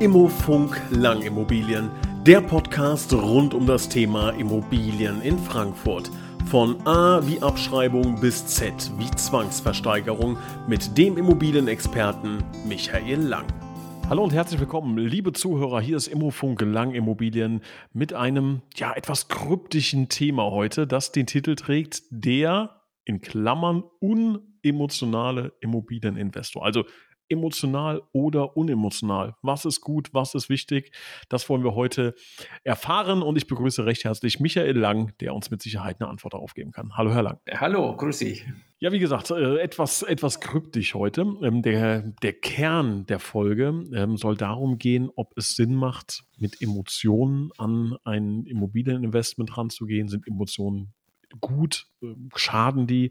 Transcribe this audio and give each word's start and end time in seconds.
Immofunk 0.00 0.80
Langimmobilien, 0.92 1.90
der 2.24 2.40
Podcast 2.40 3.12
rund 3.12 3.52
um 3.52 3.66
das 3.66 3.86
Thema 3.86 4.30
Immobilien 4.30 5.20
in 5.20 5.38
Frankfurt. 5.38 6.10
Von 6.46 6.80
A 6.86 7.20
wie 7.26 7.42
Abschreibung 7.42 8.18
bis 8.18 8.46
Z 8.46 8.72
wie 8.96 9.10
Zwangsversteigerung 9.10 10.38
mit 10.66 10.96
dem 10.96 11.18
Immobilienexperten 11.18 12.42
Michael 12.66 13.20
Lang. 13.20 13.44
Hallo 14.08 14.24
und 14.24 14.32
herzlich 14.32 14.58
willkommen, 14.58 14.96
liebe 14.96 15.34
Zuhörer. 15.34 15.82
Hier 15.82 15.98
ist 15.98 16.08
Immofunk 16.08 16.62
Lang 16.62 16.94
Immobilien 16.94 17.60
mit 17.92 18.14
einem 18.14 18.62
ja 18.76 18.94
etwas 18.94 19.28
kryptischen 19.28 20.08
Thema 20.08 20.50
heute, 20.50 20.86
das 20.86 21.12
den 21.12 21.26
Titel 21.26 21.56
trägt: 21.56 22.04
Der 22.08 22.80
in 23.04 23.20
Klammern 23.20 23.84
unemotionale 24.00 25.52
Immobilieninvestor. 25.60 26.64
Also 26.64 26.84
emotional 27.30 28.02
oder 28.12 28.56
unemotional? 28.56 29.36
Was 29.42 29.64
ist 29.64 29.80
gut, 29.80 30.12
was 30.12 30.34
ist 30.34 30.48
wichtig? 30.48 30.92
Das 31.28 31.48
wollen 31.48 31.64
wir 31.64 31.74
heute 31.74 32.14
erfahren 32.64 33.22
und 33.22 33.36
ich 33.36 33.46
begrüße 33.46 33.86
recht 33.86 34.04
herzlich 34.04 34.40
Michael 34.40 34.76
Lang, 34.76 35.14
der 35.20 35.34
uns 35.34 35.50
mit 35.50 35.62
Sicherheit 35.62 36.00
eine 36.00 36.10
Antwort 36.10 36.34
darauf 36.34 36.54
geben 36.54 36.72
kann. 36.72 36.96
Hallo, 36.96 37.12
Herr 37.12 37.22
Lang. 37.22 37.38
Hallo, 37.50 37.96
grüß 37.96 38.18
Sie. 38.18 38.42
Ja, 38.82 38.92
wie 38.92 38.98
gesagt, 38.98 39.30
äh, 39.30 39.58
etwas, 39.58 40.02
etwas 40.02 40.40
kryptisch 40.40 40.94
heute. 40.94 41.26
Ähm, 41.42 41.60
der, 41.60 42.00
der 42.22 42.32
Kern 42.32 43.04
der 43.06 43.18
Folge 43.18 43.84
ähm, 43.92 44.16
soll 44.16 44.36
darum 44.36 44.78
gehen, 44.78 45.10
ob 45.16 45.36
es 45.36 45.54
Sinn 45.54 45.74
macht, 45.74 46.24
mit 46.38 46.62
Emotionen 46.62 47.50
an 47.58 47.96
ein 48.04 48.46
Immobilieninvestment 48.46 49.56
ranzugehen. 49.58 50.08
Sind 50.08 50.26
Emotionen 50.26 50.94
gut, 51.40 51.86
ähm, 52.02 52.30
schaden 52.34 52.86
die 52.86 53.10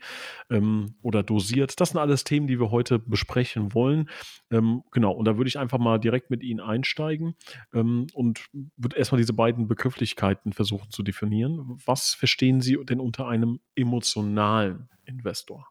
ähm, 0.49 0.95
oder 1.01 1.23
dosiert. 1.23 1.79
Das 1.79 1.89
sind 1.89 1.99
alles 1.99 2.23
Themen, 2.23 2.47
die 2.47 2.59
wir 2.59 2.71
heute 2.71 2.99
besprechen 2.99 3.73
wollen. 3.73 4.09
Ähm, 4.51 4.83
genau, 4.91 5.11
und 5.11 5.25
da 5.25 5.37
würde 5.37 5.47
ich 5.47 5.59
einfach 5.59 5.77
mal 5.77 5.99
direkt 5.99 6.29
mit 6.29 6.43
Ihnen 6.43 6.59
einsteigen 6.59 7.35
ähm, 7.73 8.07
und 8.13 8.47
würde 8.77 8.97
erstmal 8.97 9.19
diese 9.19 9.33
beiden 9.33 9.67
Begrifflichkeiten 9.67 10.53
versuchen 10.53 10.89
zu 10.89 11.03
definieren. 11.03 11.79
Was 11.85 12.13
verstehen 12.13 12.61
Sie 12.61 12.77
denn 12.83 12.99
unter 12.99 13.27
einem 13.27 13.59
emotionalen 13.75 14.89
Investor? 15.05 15.67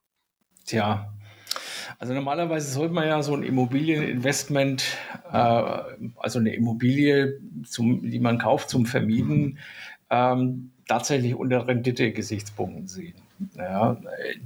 Tja, 0.64 1.12
also 1.98 2.14
normalerweise 2.14 2.70
sollte 2.70 2.94
man 2.94 3.06
ja 3.06 3.22
so 3.22 3.34
ein 3.34 3.42
Immobilieninvestment, 3.42 4.84
äh, 5.32 5.72
also 6.16 6.38
eine 6.38 6.54
Immobilie, 6.54 7.40
zum, 7.64 8.08
die 8.08 8.20
man 8.20 8.38
kauft 8.38 8.68
zum 8.70 8.86
Vermieten, 8.86 9.58
ähm, 10.10 10.72
tatsächlich 10.88 11.34
unter 11.36 11.68
Rendite-Gesichtspunkten 11.68 12.88
sehen. 12.88 13.14
Ja, 13.56 13.96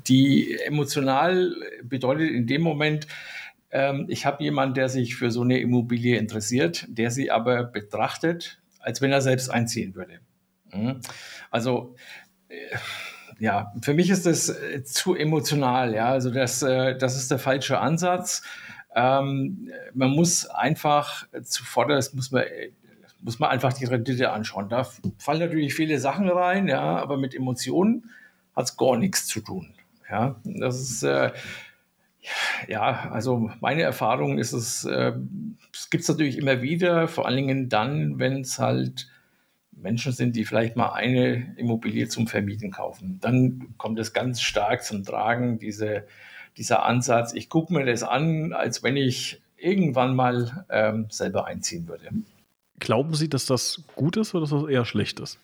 die 0.07 0.59
emotional 0.67 1.55
bedeutet 1.83 2.31
in 2.31 2.47
dem 2.47 2.61
Moment, 2.61 3.07
ähm, 3.71 4.05
ich 4.09 4.27
habe 4.27 4.45
jemanden, 4.45 4.75
der 4.75 4.91
sich 4.91 5.17
für 5.17 5.31
so 5.31 5.41
eine 5.41 5.59
Immobilie 5.59 6.19
interessiert, 6.19 6.85
der 6.89 7.11
sie 7.11 7.31
aber 7.31 7.65
betrachtet, 7.65 8.61
als 8.81 9.01
wenn 9.01 9.13
er 9.13 9.23
selbst 9.23 9.49
einziehen 9.49 9.95
würde. 9.95 10.19
Mhm. 10.73 11.01
Also 11.51 11.97
äh, 12.49 12.55
ja, 13.39 13.73
für 13.81 13.95
mich 13.95 14.11
ist 14.11 14.27
das 14.27 14.51
äh, 14.51 14.85
zu 14.85 15.15
emotional. 15.15 15.95
Ja, 15.95 16.11
also 16.11 16.31
das, 16.31 16.63
äh, 16.63 16.97
das 16.99 17.17
ist 17.17 17.31
der 17.31 17.39
falsche 17.39 17.79
Ansatz. 17.79 18.43
Ähm, 18.95 19.71
man 19.95 20.11
muss 20.11 20.47
einfach 20.47 21.27
zuvorderst 21.43 22.15
muss 22.15 22.31
man 22.31 22.45
muss 23.23 23.39
man 23.39 23.51
einfach 23.51 23.73
die 23.73 23.85
Rendite 23.85 24.31
anschauen. 24.31 24.69
Da 24.69 24.87
fallen 25.19 25.41
natürlich 25.41 25.75
viele 25.75 25.99
Sachen 25.99 26.29
rein, 26.29 26.69
ja, 26.69 26.99
aber 26.99 27.17
mit 27.17 27.35
Emotionen 27.35 28.11
hat 28.55 28.67
es 28.67 28.77
gar 28.77 28.97
nichts 28.97 29.27
zu 29.27 29.41
tun. 29.41 29.75
Ja, 30.11 30.37
das 30.45 30.81
ist, 30.81 31.03
äh, 31.05 31.33
ja, 32.69 33.11
also 33.11 33.51
meine 33.61 33.83
Erfahrung 33.83 34.39
ist 34.39 34.53
es, 34.53 34.85
äh, 34.85 35.13
gibt 35.91 36.03
es 36.03 36.09
natürlich 36.09 36.37
immer 36.37 36.63
wieder, 36.63 37.09
vor 37.09 37.27
allen 37.27 37.37
Dingen 37.37 37.69
dann, 37.69 38.19
wenn 38.19 38.43
es 38.43 38.59
halt 38.59 39.09
Menschen 39.73 40.13
sind, 40.13 40.37
die 40.37 40.45
vielleicht 40.45 40.77
mal 40.77 40.93
eine 40.93 41.55
Immobilie 41.57 42.09
zum 42.09 42.27
Vermieten 42.27 42.71
kaufen. 42.71 43.19
Dann 43.21 43.75
kommt 43.79 43.99
es 43.99 44.13
ganz 44.13 44.41
stark 44.41 44.85
zum 44.85 45.03
Tragen, 45.03 45.59
diese, 45.59 46.07
dieser 46.57 46.85
Ansatz, 46.85 47.33
ich 47.33 47.49
gucke 47.49 47.73
mir 47.73 47.85
das 47.85 48.03
an, 48.03 48.53
als 48.53 48.83
wenn 48.83 48.97
ich 48.97 49.43
irgendwann 49.57 50.15
mal 50.15 50.67
ähm, 50.71 51.07
selber 51.09 51.47
einziehen 51.47 51.89
würde. 51.89 52.11
Glauben 52.79 53.15
Sie, 53.15 53.29
dass 53.29 53.47
das 53.47 53.83
gut 53.95 54.17
ist 54.17 54.35
oder 54.35 54.43
dass 54.43 54.51
das 54.51 54.69
eher 54.69 54.85
schlecht 54.85 55.21
ist? 55.21 55.39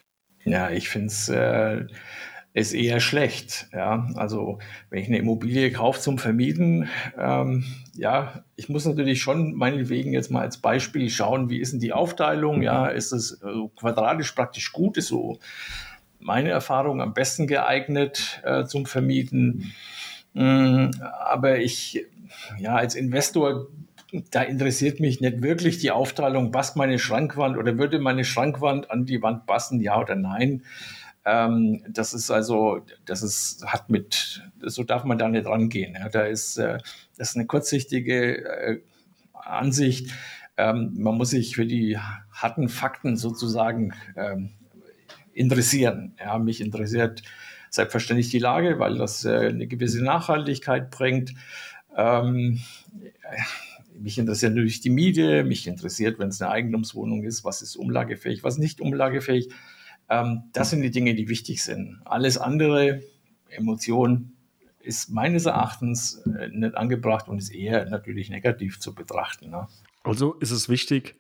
Ja, 0.45 0.71
ich 0.71 0.89
finde 0.89 1.09
es 1.09 1.29
äh, 1.29 1.87
ist 2.55 2.73
eher 2.73 3.01
schlecht. 3.01 3.69
Ja, 3.73 4.09
also 4.17 4.59
wenn 4.91 5.01
ich 5.01 5.09
eine 5.09 5.19
Immobilie 5.19 5.71
kaufe 5.71 6.01
zum 6.01 6.19
Vermieten, 6.19 6.89
ähm, 7.17 7.65
ja, 7.95 8.45
ich 8.57 8.69
muss 8.69 8.85
natürlich 8.85 9.21
schon 9.21 9.55
meinetwegen 9.55 10.13
jetzt 10.13 10.31
mal 10.31 10.43
als 10.43 10.59
Beispiel 10.59 11.11
schauen, 11.11 11.51
wie 11.51 11.61
ist 11.61 11.73
denn 11.73 11.81
die 11.81 11.93
Aufteilung? 11.93 12.63
Ja, 12.63 12.87
ist 12.87 13.13
es 13.13 13.41
äh, 13.43 13.69
quadratisch 13.77 14.33
praktisch 14.33 14.73
gut? 14.73 14.97
Ist 14.97 15.09
so 15.09 15.39
meine 16.19 16.51
Erfahrung 16.51 17.01
am 17.01 17.15
besten 17.15 17.47
geeignet 17.47 18.41
äh, 18.45 18.65
zum 18.65 18.87
Vermieten. 18.87 19.73
Mm, 20.35 20.91
aber 21.01 21.59
ich, 21.59 22.05
ja, 22.59 22.75
als 22.75 22.95
Investor 22.95 23.69
da 24.31 24.43
interessiert 24.43 25.01
mich 25.01 25.21
nicht 25.21 25.43
wirklich 25.43 25.79
die 25.79 25.91
Aufteilung, 25.91 26.51
passt 26.51 26.77
meine 26.77 26.99
Schrankwand 26.99 27.57
oder 27.57 27.79
würde 27.79 27.99
meine 27.99 28.25
Schrankwand 28.25 28.91
an 28.91 29.05
die 29.05 29.23
Wand 29.23 29.47
passen, 29.47 29.81
ja 29.81 30.01
oder 30.01 30.15
nein. 30.15 30.63
Ähm, 31.25 31.85
das 31.89 32.15
ist 32.15 32.31
also, 32.31 32.87
das 33.05 33.23
ist, 33.23 33.67
hat 33.67 33.91
mit, 33.91 34.43
so 34.63 34.83
darf 34.83 35.05
man 35.05 35.19
da 35.19 35.29
nicht 35.29 35.47
rangehen. 35.47 35.95
Ja. 35.95 36.09
Da 36.09 36.23
ist, 36.23 36.57
äh, 36.57 36.79
das 37.17 37.31
ist 37.31 37.37
eine 37.37 37.47
kurzsichtige 37.47 38.45
äh, 38.47 38.81
Ansicht. 39.35 40.11
Ähm, 40.57 40.95
man 40.97 41.17
muss 41.17 41.31
sich 41.31 41.55
für 41.55 41.67
die 41.67 41.99
harten 42.33 42.69
Fakten 42.69 43.17
sozusagen 43.17 43.93
ähm, 44.17 44.51
interessieren. 45.35 46.15
Ja, 46.19 46.39
mich 46.39 46.63
interessiert 46.63 47.23
selbstverständlich 47.71 48.31
die 48.31 48.39
Lage, 48.39 48.79
weil 48.79 48.97
das 48.97 49.25
äh, 49.27 49.49
eine 49.49 49.67
gewisse 49.67 50.03
Nachhaltigkeit 50.03 50.91
bringt. 50.91 51.35
Ähm, 51.95 52.61
mich 54.01 54.19
interessiert 54.19 54.53
natürlich 54.53 54.81
die 54.81 54.91
Miete, 54.91 55.45
mich 55.45 55.67
interessiert, 55.67 56.19
wenn 56.19 56.29
es 56.29 56.41
eine 56.41 56.51
Eigentumswohnung 56.51 57.25
ist, 57.25 57.45
was 57.45 57.63
ist 57.63 57.77
umlagefähig, 57.77 58.45
was 58.45 58.59
nicht 58.59 58.81
umlagefähig. 58.81 59.49
Ähm, 60.09 60.45
das 60.53 60.71
sind 60.71 60.83
die 60.83 60.91
Dinge, 60.91 61.15
die 61.15 61.29
wichtig 61.29 61.63
sind. 61.63 62.01
Alles 62.05 62.39
andere, 62.39 63.03
Emotion, 63.51 64.33
ist 64.81 65.11
meines 65.11 65.47
Erachtens 65.47 66.23
äh, 66.27 66.49
nicht 66.49 66.75
angebracht 66.77 67.29
und 67.29 67.39
ist 67.39 67.51
eher 67.51 67.89
natürlich 67.91 68.31
negativ 68.31 68.81
zu 68.81 68.95
betrachten. 68.95 69.51
Ne? 69.51 69.67
Also 70.03 70.35
ist 70.35 70.51
es 70.51 70.69
wichtig, 70.69 71.17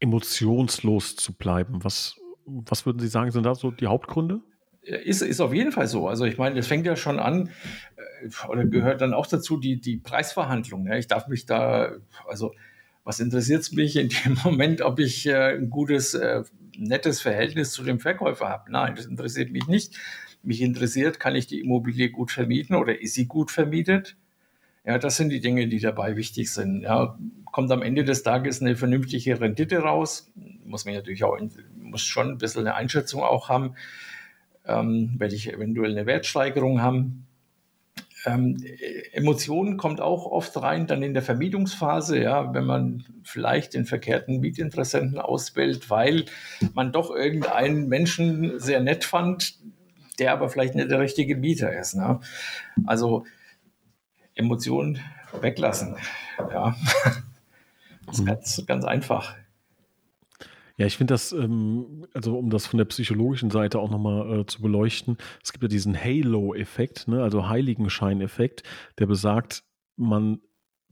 emotionslos 0.00 1.16
zu 1.16 1.32
bleiben. 1.32 1.84
Was, 1.84 2.16
was 2.44 2.86
würden 2.86 2.98
Sie 2.98 3.08
sagen, 3.08 3.30
sind 3.30 3.44
da 3.44 3.54
so 3.54 3.70
die 3.70 3.86
Hauptgründe? 3.86 4.40
Ist, 4.88 5.20
ist 5.20 5.40
auf 5.40 5.52
jeden 5.52 5.72
Fall 5.72 5.86
so. 5.86 6.08
Also 6.08 6.24
ich 6.24 6.38
meine, 6.38 6.54
das 6.56 6.66
fängt 6.66 6.86
ja 6.86 6.96
schon 6.96 7.18
an, 7.18 7.50
äh, 7.96 8.46
oder 8.48 8.64
gehört 8.64 9.02
dann 9.02 9.12
auch 9.12 9.26
dazu 9.26 9.58
die, 9.58 9.80
die 9.80 9.98
Preisverhandlung. 9.98 10.84
Ne? 10.84 10.98
Ich 10.98 11.06
darf 11.06 11.28
mich 11.28 11.44
da, 11.44 11.92
also 12.26 12.54
was 13.04 13.20
interessiert 13.20 13.62
es 13.62 13.72
mich 13.72 13.96
in 13.96 14.08
dem 14.08 14.38
Moment, 14.44 14.80
ob 14.80 14.98
ich 14.98 15.26
äh, 15.26 15.56
ein 15.56 15.68
gutes, 15.68 16.14
äh, 16.14 16.42
nettes 16.76 17.20
Verhältnis 17.20 17.72
zu 17.72 17.82
dem 17.82 18.00
Verkäufer 18.00 18.48
habe? 18.48 18.72
Nein, 18.72 18.94
das 18.96 19.06
interessiert 19.06 19.50
mich 19.50 19.66
nicht. 19.66 19.98
Mich 20.42 20.62
interessiert, 20.62 21.20
kann 21.20 21.36
ich 21.36 21.46
die 21.46 21.60
Immobilie 21.60 22.10
gut 22.10 22.30
vermieten 22.30 22.74
oder 22.74 23.00
ist 23.00 23.14
sie 23.14 23.26
gut 23.26 23.50
vermietet? 23.50 24.16
Ja, 24.86 24.96
das 24.96 25.18
sind 25.18 25.28
die 25.28 25.40
Dinge, 25.40 25.68
die 25.68 25.80
dabei 25.80 26.16
wichtig 26.16 26.50
sind. 26.50 26.80
Ja, 26.80 27.18
kommt 27.44 27.70
am 27.72 27.82
Ende 27.82 28.04
des 28.04 28.22
Tages 28.22 28.62
eine 28.62 28.76
vernünftige 28.76 29.38
Rendite 29.38 29.80
raus? 29.80 30.30
Muss 30.64 30.86
man 30.86 30.94
natürlich 30.94 31.24
auch, 31.24 31.36
muss 31.76 32.02
schon 32.02 32.30
ein 32.30 32.38
bisschen 32.38 32.62
eine 32.62 32.74
Einschätzung 32.74 33.22
auch 33.22 33.50
haben 33.50 33.74
ähm, 34.68 35.14
werde 35.18 35.34
ich 35.34 35.52
eventuell 35.52 35.92
eine 35.92 36.06
Wertsteigerung 36.06 36.82
haben. 36.82 37.26
Ähm, 38.26 38.56
Emotionen 39.12 39.76
kommt 39.76 40.00
auch 40.00 40.26
oft 40.26 40.56
rein, 40.60 40.86
dann 40.86 41.02
in 41.02 41.14
der 41.14 41.22
Vermietungsphase, 41.22 42.20
ja, 42.20 42.52
wenn 42.52 42.64
man 42.64 43.04
vielleicht 43.22 43.74
den 43.74 43.86
verkehrten 43.86 44.40
Mietinteressenten 44.40 45.18
auswählt, 45.18 45.88
weil 45.88 46.24
man 46.74 46.92
doch 46.92 47.14
irgendeinen 47.14 47.88
Menschen 47.88 48.58
sehr 48.58 48.80
nett 48.80 49.04
fand, 49.04 49.54
der 50.18 50.32
aber 50.32 50.48
vielleicht 50.48 50.74
nicht 50.74 50.90
der 50.90 51.00
richtige 51.00 51.36
Mieter 51.36 51.72
ist. 51.72 51.94
Ne? 51.94 52.20
Also 52.86 53.24
Emotionen 54.34 54.98
weglassen. 55.40 55.96
Ja. 56.38 56.76
Das 58.06 58.20
ist 58.20 58.22
mhm. 58.22 58.28
ganz, 58.28 58.64
ganz 58.66 58.84
einfach. 58.86 59.36
Ja, 60.78 60.86
ich 60.86 60.96
finde 60.96 61.14
das, 61.14 61.32
ähm, 61.32 62.06
also 62.14 62.38
um 62.38 62.50
das 62.50 62.66
von 62.66 62.78
der 62.78 62.84
psychologischen 62.84 63.50
Seite 63.50 63.80
auch 63.80 63.90
nochmal 63.90 64.40
äh, 64.40 64.46
zu 64.46 64.62
beleuchten, 64.62 65.18
es 65.42 65.52
gibt 65.52 65.64
ja 65.64 65.68
diesen 65.68 65.96
Halo-Effekt, 65.96 67.08
ne, 67.08 67.22
also 67.22 67.48
Heiligenschein-Effekt, 67.48 68.62
der 68.98 69.06
besagt, 69.06 69.64
man 69.96 70.40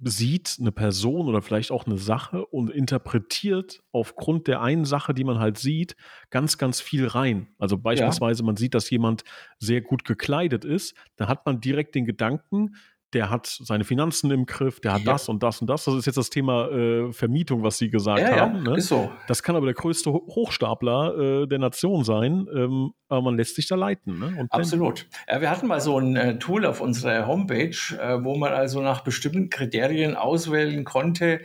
sieht 0.02 0.56
eine 0.60 0.72
Person 0.72 1.28
oder 1.28 1.40
vielleicht 1.40 1.70
auch 1.70 1.86
eine 1.86 1.96
Sache 1.96 2.44
und 2.46 2.68
interpretiert 2.68 3.82
aufgrund 3.92 4.46
der 4.46 4.60
einen 4.60 4.84
Sache, 4.84 5.14
die 5.14 5.24
man 5.24 5.38
halt 5.38 5.56
sieht, 5.56 5.96
ganz, 6.30 6.58
ganz 6.58 6.80
viel 6.80 7.06
rein. 7.06 7.48
Also 7.58 7.78
beispielsweise, 7.78 8.42
ja. 8.42 8.46
man 8.46 8.56
sieht, 8.56 8.74
dass 8.74 8.90
jemand 8.90 9.24
sehr 9.58 9.80
gut 9.80 10.04
gekleidet 10.04 10.64
ist, 10.64 10.94
da 11.16 11.28
hat 11.28 11.46
man 11.46 11.60
direkt 11.60 11.94
den 11.94 12.04
Gedanken, 12.04 12.74
der 13.12 13.30
hat 13.30 13.46
seine 13.46 13.84
Finanzen 13.84 14.30
im 14.30 14.46
Griff, 14.46 14.80
der 14.80 14.94
hat 14.94 15.02
ja. 15.02 15.12
das 15.12 15.28
und 15.28 15.42
das 15.42 15.60
und 15.60 15.68
das. 15.68 15.84
Das 15.84 15.94
ist 15.94 16.06
jetzt 16.06 16.16
das 16.16 16.28
Thema 16.28 16.68
äh, 16.70 17.12
Vermietung, 17.12 17.62
was 17.62 17.78
Sie 17.78 17.88
gesagt 17.88 18.20
ja, 18.20 18.36
haben. 18.36 18.64
Ja, 18.64 18.70
ne? 18.72 18.76
ist 18.76 18.88
so. 18.88 19.10
Das 19.28 19.42
kann 19.42 19.56
aber 19.56 19.66
der 19.66 19.74
größte 19.74 20.12
Hochstapler 20.12 21.42
äh, 21.42 21.46
der 21.46 21.58
Nation 21.58 22.04
sein, 22.04 22.46
ähm, 22.52 22.92
aber 23.08 23.22
man 23.22 23.36
lässt 23.36 23.54
sich 23.54 23.68
da 23.68 23.76
leiten. 23.76 24.18
Ne? 24.18 24.46
Absolut. 24.50 25.06
Ja, 25.28 25.40
wir 25.40 25.50
hatten 25.50 25.68
mal 25.68 25.80
so 25.80 25.98
ein 25.98 26.16
äh, 26.16 26.38
Tool 26.38 26.66
auf 26.66 26.80
unserer 26.80 27.26
Homepage, 27.26 27.76
äh, 28.00 28.24
wo 28.24 28.36
man 28.36 28.52
also 28.52 28.80
nach 28.80 29.02
bestimmten 29.02 29.50
Kriterien 29.50 30.16
auswählen 30.16 30.84
konnte, 30.84 31.40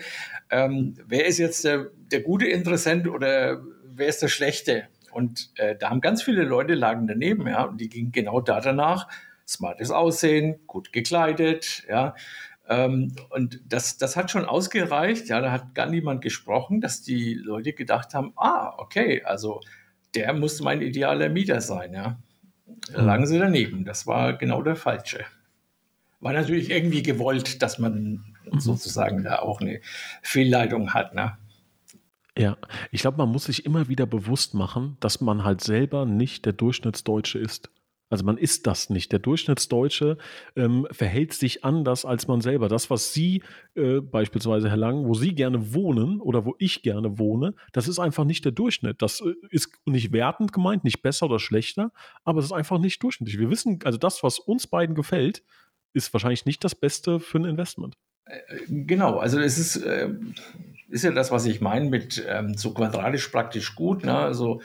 ähm, 0.49 0.95
wer 1.07 1.25
ist 1.25 1.37
jetzt 1.37 1.63
der, 1.63 1.87
der 2.11 2.21
gute 2.21 2.47
Interessent 2.47 3.07
oder 3.07 3.61
wer 3.85 4.07
ist 4.07 4.21
der 4.21 4.29
schlechte. 4.29 4.85
Und 5.11 5.51
äh, 5.55 5.75
da 5.75 5.89
haben 5.89 6.01
ganz 6.01 6.23
viele 6.23 6.43
Leute 6.43 6.73
lagen 6.73 7.05
daneben, 7.05 7.47
ja, 7.47 7.65
und 7.65 7.79
die 7.79 7.89
gingen 7.89 8.11
genau 8.11 8.41
da 8.41 8.61
danach 8.61 9.07
smartes 9.47 9.91
Aussehen, 9.91 10.59
gut 10.67 10.93
gekleidet, 10.93 11.83
ja. 11.89 12.15
Ähm, 12.67 13.13
und 13.29 13.59
das, 13.65 13.97
das 13.97 14.15
hat 14.15 14.31
schon 14.31 14.45
ausgereicht, 14.45 15.27
ja, 15.27 15.41
da 15.41 15.51
hat 15.51 15.75
gar 15.75 15.87
niemand 15.87 16.21
gesprochen, 16.21 16.79
dass 16.79 17.01
die 17.01 17.33
Leute 17.33 17.73
gedacht 17.73 18.13
haben, 18.13 18.33
ah, 18.35 18.73
okay, 18.77 19.23
also 19.23 19.59
der 20.15 20.33
muss 20.33 20.61
mein 20.61 20.81
idealer 20.81 21.29
Mieter 21.29 21.61
sein, 21.61 21.93
ja. 21.93 22.17
Da 22.93 23.01
lagen 23.01 23.27
sie 23.27 23.37
daneben. 23.37 23.85
Das 23.85 24.07
war 24.07 24.33
genau 24.37 24.61
der 24.61 24.75
falsche. 24.75 25.25
War 26.19 26.33
natürlich 26.33 26.69
irgendwie 26.69 27.03
gewollt, 27.03 27.61
dass 27.61 27.79
man 27.79 28.23
mhm. 28.49 28.59
sozusagen 28.59 29.23
da 29.23 29.39
auch 29.39 29.61
eine 29.61 29.81
Fehlleitung 30.21 30.93
hat, 30.93 31.13
ne? 31.13 31.37
Ja, 32.37 32.57
ich 32.91 33.01
glaube, 33.01 33.17
man 33.17 33.29
muss 33.29 33.45
sich 33.45 33.65
immer 33.65 33.89
wieder 33.89 34.05
bewusst 34.05 34.53
machen, 34.53 34.95
dass 35.01 35.19
man 35.19 35.43
halt 35.43 35.61
selber 35.61 36.05
nicht 36.05 36.45
der 36.45 36.53
Durchschnittsdeutsche 36.53 37.39
ist. 37.39 37.69
Also 38.11 38.25
man 38.25 38.37
ist 38.37 38.67
das 38.67 38.89
nicht. 38.89 39.11
Der 39.11 39.19
Durchschnittsdeutsche 39.19 40.17
ähm, 40.55 40.85
verhält 40.91 41.33
sich 41.33 41.63
anders 41.63 42.05
als 42.05 42.27
man 42.27 42.41
selber. 42.41 42.67
Das, 42.67 42.89
was 42.89 43.13
Sie 43.13 43.41
äh, 43.75 44.01
beispielsweise, 44.01 44.69
Herr 44.69 44.77
Lang, 44.77 45.07
wo 45.07 45.13
Sie 45.13 45.33
gerne 45.33 45.73
wohnen 45.73 46.19
oder 46.19 46.45
wo 46.45 46.55
ich 46.59 46.83
gerne 46.83 47.17
wohne, 47.17 47.55
das 47.71 47.87
ist 47.87 47.99
einfach 47.99 48.25
nicht 48.25 48.43
der 48.43 48.51
Durchschnitt. 48.51 49.01
Das 49.01 49.21
äh, 49.21 49.33
ist 49.49 49.71
nicht 49.85 50.11
wertend 50.11 50.51
gemeint, 50.51 50.83
nicht 50.83 51.01
besser 51.01 51.27
oder 51.27 51.39
schlechter, 51.39 51.91
aber 52.25 52.39
es 52.39 52.45
ist 52.45 52.51
einfach 52.51 52.79
nicht 52.79 53.01
durchschnittlich. 53.01 53.39
Wir 53.39 53.49
wissen, 53.49 53.79
also 53.85 53.97
das, 53.97 54.23
was 54.23 54.39
uns 54.39 54.67
beiden 54.67 54.93
gefällt, 54.93 55.43
ist 55.93 56.11
wahrscheinlich 56.13 56.45
nicht 56.45 56.63
das 56.63 56.75
Beste 56.75 57.19
für 57.19 57.39
ein 57.39 57.45
Investment. 57.45 57.95
Äh, 58.25 58.41
genau, 58.67 59.19
also 59.19 59.39
es 59.39 59.57
ist, 59.57 59.77
äh, 59.77 60.09
ist 60.89 61.03
ja 61.03 61.11
das, 61.11 61.31
was 61.31 61.45
ich 61.45 61.61
meine 61.61 61.89
mit 61.89 62.23
ähm, 62.27 62.55
so 62.55 62.73
quadratisch 62.73 63.27
praktisch 63.29 63.75
gut. 63.75 64.03
Ne? 64.03 64.15
Also 64.15 64.61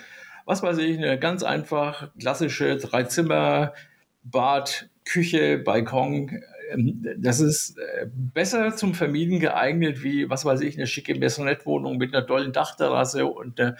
was 0.46 0.62
weiß 0.62 0.78
ich, 0.78 0.96
eine 0.96 1.18
ganz 1.18 1.42
einfach 1.42 2.10
klassische 2.18 2.76
Dreizimmer, 2.76 3.74
Bad, 4.22 4.88
Küche, 5.04 5.58
Balkon. 5.58 6.42
Ähm, 6.70 7.04
das 7.18 7.40
ist 7.40 7.76
äh, 7.78 8.06
besser 8.12 8.74
zum 8.76 8.94
Vermieten 8.94 9.40
geeignet 9.40 10.02
wie, 10.02 10.30
was 10.30 10.44
weiß 10.44 10.60
ich, 10.62 10.76
eine 10.76 10.86
schicke 10.86 11.14
Maisonette-Wohnung 11.14 11.98
mit 11.98 12.14
einer 12.14 12.26
tollen 12.26 12.52
Dachterrasse 12.52 13.26
und 13.26 13.60
einer 13.60 13.76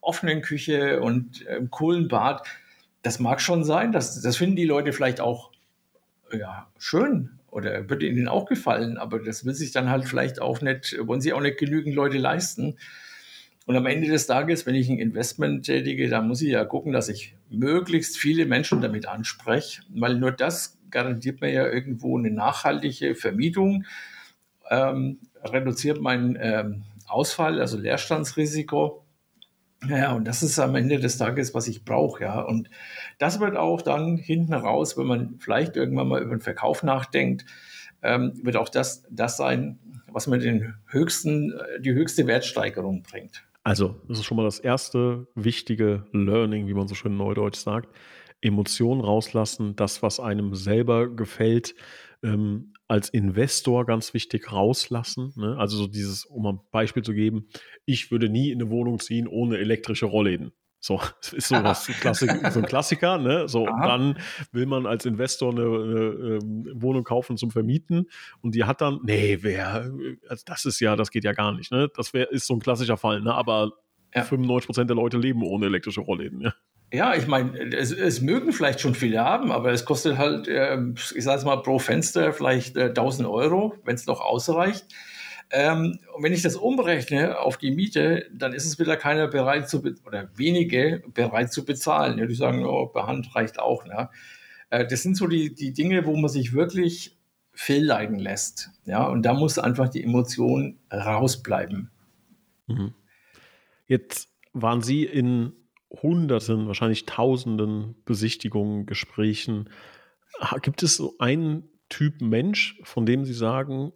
offenen 0.00 0.42
Küche 0.42 1.00
und 1.00 1.46
einem 1.48 1.70
coolen 1.70 2.08
Bad. 2.08 2.46
Das 3.02 3.18
mag 3.18 3.40
schon 3.40 3.64
sein, 3.64 3.92
das, 3.92 4.20
das 4.20 4.36
finden 4.36 4.56
die 4.56 4.64
Leute 4.66 4.92
vielleicht 4.92 5.20
auch 5.20 5.50
ja, 6.32 6.68
schön 6.78 7.30
oder 7.50 7.88
würde 7.88 8.06
ihnen 8.06 8.28
auch 8.28 8.44
gefallen, 8.44 8.98
aber 8.98 9.18
das 9.18 9.44
will 9.44 9.54
sich 9.54 9.72
dann 9.72 9.90
halt 9.90 10.04
vielleicht 10.04 10.40
auch 10.40 10.60
nicht, 10.60 10.96
wollen 11.00 11.20
sie 11.20 11.32
auch 11.32 11.40
nicht 11.40 11.58
genügend 11.58 11.94
Leute 11.94 12.18
leisten. 12.18 12.76
Und 13.70 13.76
am 13.76 13.86
Ende 13.86 14.08
des 14.08 14.26
Tages, 14.26 14.66
wenn 14.66 14.74
ich 14.74 14.88
ein 14.88 14.98
Investment 14.98 15.64
tätige, 15.64 16.08
dann 16.08 16.26
muss 16.26 16.42
ich 16.42 16.48
ja 16.48 16.64
gucken, 16.64 16.92
dass 16.92 17.08
ich 17.08 17.36
möglichst 17.50 18.18
viele 18.18 18.44
Menschen 18.44 18.80
damit 18.80 19.06
anspreche, 19.06 19.82
weil 19.90 20.16
nur 20.16 20.32
das 20.32 20.76
garantiert 20.90 21.40
mir 21.40 21.52
ja 21.52 21.68
irgendwo 21.68 22.18
eine 22.18 22.32
nachhaltige 22.32 23.14
Vermietung, 23.14 23.84
ähm, 24.70 25.20
reduziert 25.44 26.00
meinen 26.00 26.36
ähm, 26.40 26.82
Ausfall, 27.06 27.60
also 27.60 27.78
Leerstandsrisiko. 27.78 29.04
Ja, 29.88 30.14
und 30.14 30.24
das 30.24 30.42
ist 30.42 30.58
am 30.58 30.74
Ende 30.74 30.98
des 30.98 31.16
Tages, 31.16 31.54
was 31.54 31.68
ich 31.68 31.84
brauche, 31.84 32.24
ja. 32.24 32.40
Und 32.40 32.68
das 33.20 33.38
wird 33.38 33.56
auch 33.56 33.82
dann 33.82 34.16
hinten 34.16 34.54
raus, 34.54 34.98
wenn 34.98 35.06
man 35.06 35.36
vielleicht 35.38 35.76
irgendwann 35.76 36.08
mal 36.08 36.20
über 36.20 36.34
den 36.34 36.40
Verkauf 36.40 36.82
nachdenkt, 36.82 37.44
ähm, 38.02 38.32
wird 38.42 38.56
auch 38.56 38.68
das, 38.68 39.04
das 39.10 39.36
sein, 39.36 39.78
was 40.08 40.26
mir 40.26 40.40
den 40.40 40.74
höchsten, 40.88 41.52
äh, 41.52 41.80
die 41.80 41.92
höchste 41.92 42.26
Wertsteigerung 42.26 43.04
bringt. 43.04 43.44
Also, 43.62 44.00
das 44.08 44.18
ist 44.18 44.24
schon 44.24 44.36
mal 44.36 44.44
das 44.44 44.58
erste 44.58 45.26
wichtige 45.34 46.06
Learning, 46.12 46.66
wie 46.66 46.74
man 46.74 46.88
so 46.88 46.94
schön 46.94 47.16
neudeutsch 47.16 47.58
sagt. 47.58 47.94
Emotionen 48.40 49.02
rauslassen, 49.02 49.76
das, 49.76 50.02
was 50.02 50.18
einem 50.18 50.54
selber 50.54 51.08
gefällt, 51.14 51.74
ähm, 52.22 52.72
als 52.88 53.10
Investor 53.10 53.84
ganz 53.86 54.14
wichtig 54.14 54.50
rauslassen. 54.50 55.32
Ne? 55.36 55.56
Also 55.58 55.76
so 55.76 55.86
dieses, 55.86 56.24
um 56.24 56.46
ein 56.46 56.60
Beispiel 56.70 57.02
zu 57.02 57.12
geben, 57.12 57.48
ich 57.84 58.10
würde 58.10 58.28
nie 58.28 58.50
in 58.50 58.60
eine 58.60 58.70
Wohnung 58.70 58.98
ziehen 58.98 59.28
ohne 59.28 59.58
elektrische 59.58 60.06
Rollläden. 60.06 60.52
So, 60.80 60.98
das 61.20 61.32
ist 61.34 61.48
so, 61.48 61.62
was, 61.62 61.86
Klassik, 61.86 62.30
so 62.50 62.60
ein 62.60 62.66
Klassiker, 62.66 63.18
ne? 63.18 63.48
So, 63.48 63.68
Aha. 63.68 63.86
dann 63.86 64.18
will 64.50 64.66
man 64.66 64.86
als 64.86 65.04
Investor 65.04 65.52
eine, 65.52 65.62
eine, 65.62 66.38
eine, 66.40 66.82
Wohnung 66.82 67.04
kaufen 67.04 67.36
zum 67.36 67.50
Vermieten 67.50 68.06
und 68.40 68.54
die 68.54 68.64
hat 68.64 68.80
dann, 68.80 69.00
nee, 69.04 69.38
wer, 69.42 69.90
also 70.28 70.42
das 70.46 70.64
ist 70.64 70.80
ja, 70.80 70.96
das 70.96 71.10
geht 71.10 71.24
ja 71.24 71.32
gar 71.32 71.52
nicht, 71.52 71.70
ne? 71.70 71.88
Das 71.94 72.14
wär, 72.14 72.32
ist 72.32 72.46
so 72.46 72.54
ein 72.54 72.60
klassischer 72.60 72.96
Fall, 72.96 73.20
ne? 73.20 73.34
Aber 73.34 73.72
ja. 74.14 74.24
95 74.24 74.66
Prozent 74.66 74.90
der 74.90 74.96
Leute 74.96 75.18
leben 75.18 75.42
ohne 75.42 75.66
elektrische 75.66 76.00
Rollläden, 76.00 76.40
ja. 76.40 76.54
Ja, 76.92 77.14
ich 77.14 77.28
meine, 77.28 77.56
es, 77.72 77.92
es, 77.92 78.20
mögen 78.20 78.52
vielleicht 78.52 78.80
schon 78.80 78.96
viele 78.96 79.20
haben, 79.20 79.52
aber 79.52 79.70
es 79.70 79.84
kostet 79.84 80.18
halt, 80.18 80.48
äh, 80.48 80.76
ich 81.14 81.22
sage 81.22 81.44
mal, 81.44 81.62
pro 81.62 81.78
Fenster 81.78 82.32
vielleicht 82.32 82.76
äh, 82.76 82.86
1000 82.86 83.28
Euro, 83.28 83.76
wenn 83.84 83.94
es 83.94 84.06
noch 84.06 84.20
ausreicht. 84.20 84.86
Ähm, 85.52 85.98
und 86.14 86.22
wenn 86.22 86.32
ich 86.32 86.42
das 86.42 86.56
umrechne 86.56 87.38
auf 87.38 87.56
die 87.58 87.72
Miete, 87.72 88.26
dann 88.32 88.52
ist 88.52 88.66
es 88.66 88.78
wieder 88.78 88.96
keiner 88.96 89.26
bereit 89.26 89.68
zu, 89.68 89.82
oder 90.06 90.30
wenige 90.36 91.02
bereit 91.12 91.52
zu 91.52 91.64
bezahlen. 91.64 92.18
Ja, 92.18 92.26
die 92.26 92.34
sagen, 92.34 92.64
oh, 92.64 92.86
per 92.86 93.06
Hand 93.06 93.34
reicht 93.34 93.58
auch. 93.58 93.84
Ne? 93.84 94.08
Äh, 94.70 94.86
das 94.86 95.02
sind 95.02 95.16
so 95.16 95.26
die, 95.26 95.54
die 95.54 95.72
Dinge, 95.72 96.06
wo 96.06 96.16
man 96.16 96.30
sich 96.30 96.52
wirklich 96.52 97.18
fehlleiten 97.52 98.18
lässt. 98.18 98.70
Ja, 98.84 99.06
und 99.06 99.22
da 99.22 99.34
muss 99.34 99.58
einfach 99.58 99.88
die 99.88 100.04
Emotion 100.04 100.78
rausbleiben. 100.92 101.90
Mhm. 102.68 102.94
Jetzt 103.86 104.28
waren 104.52 104.82
Sie 104.82 105.04
in 105.04 105.52
Hunderten, 105.90 106.68
wahrscheinlich 106.68 107.06
Tausenden 107.06 107.96
Besichtigungen, 108.04 108.86
Gesprächen. 108.86 109.68
Gibt 110.62 110.84
es 110.84 110.96
so 110.96 111.16
einen 111.18 111.68
Typ 111.88 112.20
Mensch, 112.20 112.80
von 112.84 113.04
dem 113.04 113.24
Sie 113.24 113.34
sagen, 113.34 113.92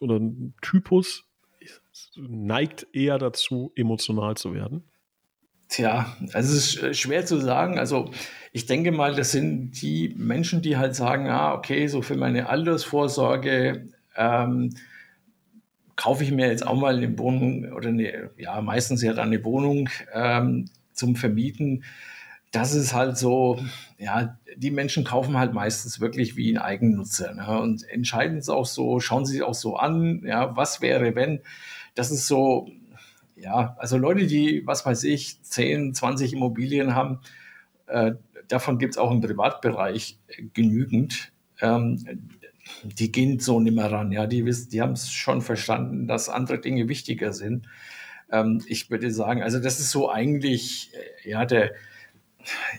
oder 0.00 0.16
ein 0.16 0.54
Typus 0.60 1.24
neigt 2.16 2.86
eher 2.92 3.18
dazu, 3.18 3.72
emotional 3.76 4.36
zu 4.36 4.54
werden? 4.54 4.84
Tja, 5.68 6.14
also 6.32 6.56
es 6.56 6.74
ist 6.74 6.82
äh, 6.82 6.94
schwer 6.94 7.24
zu 7.24 7.40
sagen. 7.40 7.78
Also 7.78 8.10
ich 8.52 8.66
denke 8.66 8.92
mal, 8.92 9.14
das 9.14 9.32
sind 9.32 9.80
die 9.82 10.14
Menschen, 10.16 10.62
die 10.62 10.76
halt 10.76 10.94
sagen, 10.94 11.28
ah, 11.28 11.54
okay, 11.54 11.86
so 11.88 12.02
für 12.02 12.16
meine 12.16 12.48
Altersvorsorge 12.48 13.88
ähm, 14.16 14.70
kaufe 15.96 16.24
ich 16.24 16.30
mir 16.30 16.48
jetzt 16.48 16.66
auch 16.66 16.76
mal 16.76 16.96
eine 16.96 17.18
Wohnung 17.18 17.72
oder 17.72 17.88
eine, 17.88 18.30
ja, 18.36 18.60
meistens 18.60 19.02
ja 19.02 19.14
dann 19.14 19.28
eine 19.28 19.44
Wohnung 19.44 19.88
ähm, 20.12 20.66
zum 20.92 21.16
Vermieten 21.16 21.84
das 22.54 22.72
ist 22.72 22.94
halt 22.94 23.18
so, 23.18 23.58
ja, 23.98 24.38
die 24.56 24.70
Menschen 24.70 25.02
kaufen 25.02 25.36
halt 25.36 25.52
meistens 25.52 26.00
wirklich 26.00 26.36
wie 26.36 26.52
ein 26.52 26.58
Eigennutzer 26.58 27.34
ne? 27.34 27.60
und 27.60 27.82
entscheiden 27.88 28.38
es 28.38 28.48
auch 28.48 28.66
so, 28.66 29.00
schauen 29.00 29.26
sie 29.26 29.32
sich 29.32 29.42
auch 29.42 29.54
so 29.54 29.76
an, 29.76 30.22
ja, 30.24 30.56
was 30.56 30.80
wäre, 30.80 31.16
wenn. 31.16 31.40
Das 31.96 32.12
ist 32.12 32.28
so, 32.28 32.68
ja, 33.34 33.74
also 33.80 33.96
Leute, 33.96 34.28
die, 34.28 34.62
was 34.66 34.86
weiß 34.86 35.02
ich, 35.02 35.42
10, 35.42 35.94
20 35.94 36.32
Immobilien 36.34 36.94
haben, 36.94 37.18
äh, 37.88 38.12
davon 38.46 38.78
gibt 38.78 38.94
es 38.94 38.98
auch 38.98 39.10
im 39.10 39.20
Privatbereich 39.20 40.20
genügend. 40.52 41.32
Ähm, 41.60 42.04
die 42.84 43.10
gehen 43.10 43.40
so 43.40 43.58
nicht 43.58 43.74
mehr 43.74 43.90
ran, 43.90 44.12
ja, 44.12 44.26
die 44.28 44.46
wissen, 44.46 44.70
die 44.70 44.80
haben 44.80 44.92
es 44.92 45.10
schon 45.10 45.42
verstanden, 45.42 46.06
dass 46.06 46.28
andere 46.28 46.60
Dinge 46.60 46.88
wichtiger 46.88 47.32
sind. 47.32 47.66
Ähm, 48.30 48.62
ich 48.68 48.90
würde 48.90 49.10
sagen, 49.10 49.42
also 49.42 49.58
das 49.58 49.80
ist 49.80 49.90
so 49.90 50.08
eigentlich, 50.08 50.92
äh, 50.94 51.30
ja, 51.30 51.44
der, 51.46 51.72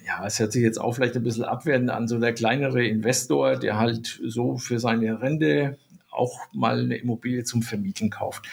ja, 0.05 0.25
es 0.25 0.39
hört 0.39 0.51
sich 0.51 0.63
jetzt 0.63 0.79
auch 0.79 0.93
vielleicht 0.93 1.15
ein 1.15 1.23
bisschen 1.23 1.43
abwertend 1.43 1.89
an, 1.89 2.07
so 2.07 2.19
der 2.19 2.33
kleinere 2.33 2.85
Investor, 2.85 3.57
der 3.57 3.77
halt 3.77 4.19
so 4.23 4.57
für 4.57 4.79
seine 4.79 5.21
Rente 5.21 5.77
auch 6.11 6.39
mal 6.53 6.79
eine 6.79 6.97
Immobilie 6.97 7.43
zum 7.43 7.61
Vermieten 7.61 8.09
kauft. 8.09 8.45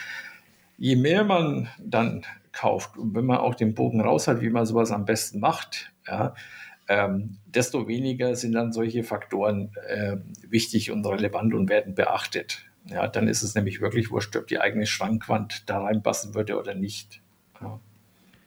Je 0.77 0.95
mehr 0.95 1.23
man 1.23 1.69
dann 1.79 2.23
kauft 2.51 2.97
und 2.97 3.15
wenn 3.15 3.25
man 3.25 3.37
auch 3.37 3.55
den 3.55 3.73
Bogen 3.73 4.01
raus 4.01 4.27
hat, 4.27 4.41
wie 4.41 4.49
man 4.49 4.65
sowas 4.65 4.91
am 4.91 5.05
besten 5.05 5.39
macht, 5.39 5.91
ja, 6.07 6.35
ähm, 6.89 7.37
desto 7.45 7.87
weniger 7.87 8.35
sind 8.35 8.51
dann 8.51 8.73
solche 8.73 9.03
Faktoren 9.03 9.71
äh, 9.87 10.17
wichtig 10.49 10.91
und 10.91 11.05
relevant 11.05 11.53
und 11.53 11.69
werden 11.69 11.95
beachtet. 11.95 12.65
Ja, 12.85 13.07
dann 13.07 13.29
ist 13.29 13.41
es 13.41 13.55
nämlich 13.55 13.79
wirklich 13.79 14.11
wurscht, 14.11 14.35
ob 14.35 14.47
die 14.47 14.59
eigene 14.59 14.85
Schrankwand 14.85 15.69
da 15.69 15.81
reinpassen 15.81 16.35
würde 16.35 16.59
oder 16.59 16.75
nicht. 16.75 17.21
Ja 17.61 17.79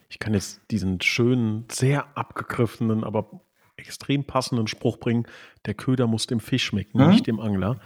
ich 0.09 0.19
kann 0.19 0.35
jetzt 0.35 0.61
diesen 0.71 1.01
schönen, 1.01 1.65
sehr 1.71 2.17
abgegriffenen, 2.17 3.05
aber 3.05 3.41
extrem 3.77 4.25
passenden 4.25 4.67
Spruch 4.67 4.99
bringen, 4.99 5.27
der 5.67 5.75
Köder 5.75 6.07
muss 6.07 6.27
dem 6.27 6.41
Fisch 6.41 6.65
schmecken, 6.65 7.03
mhm. 7.03 7.11
nicht 7.11 7.27
dem 7.27 7.41
Angler. 7.41 7.81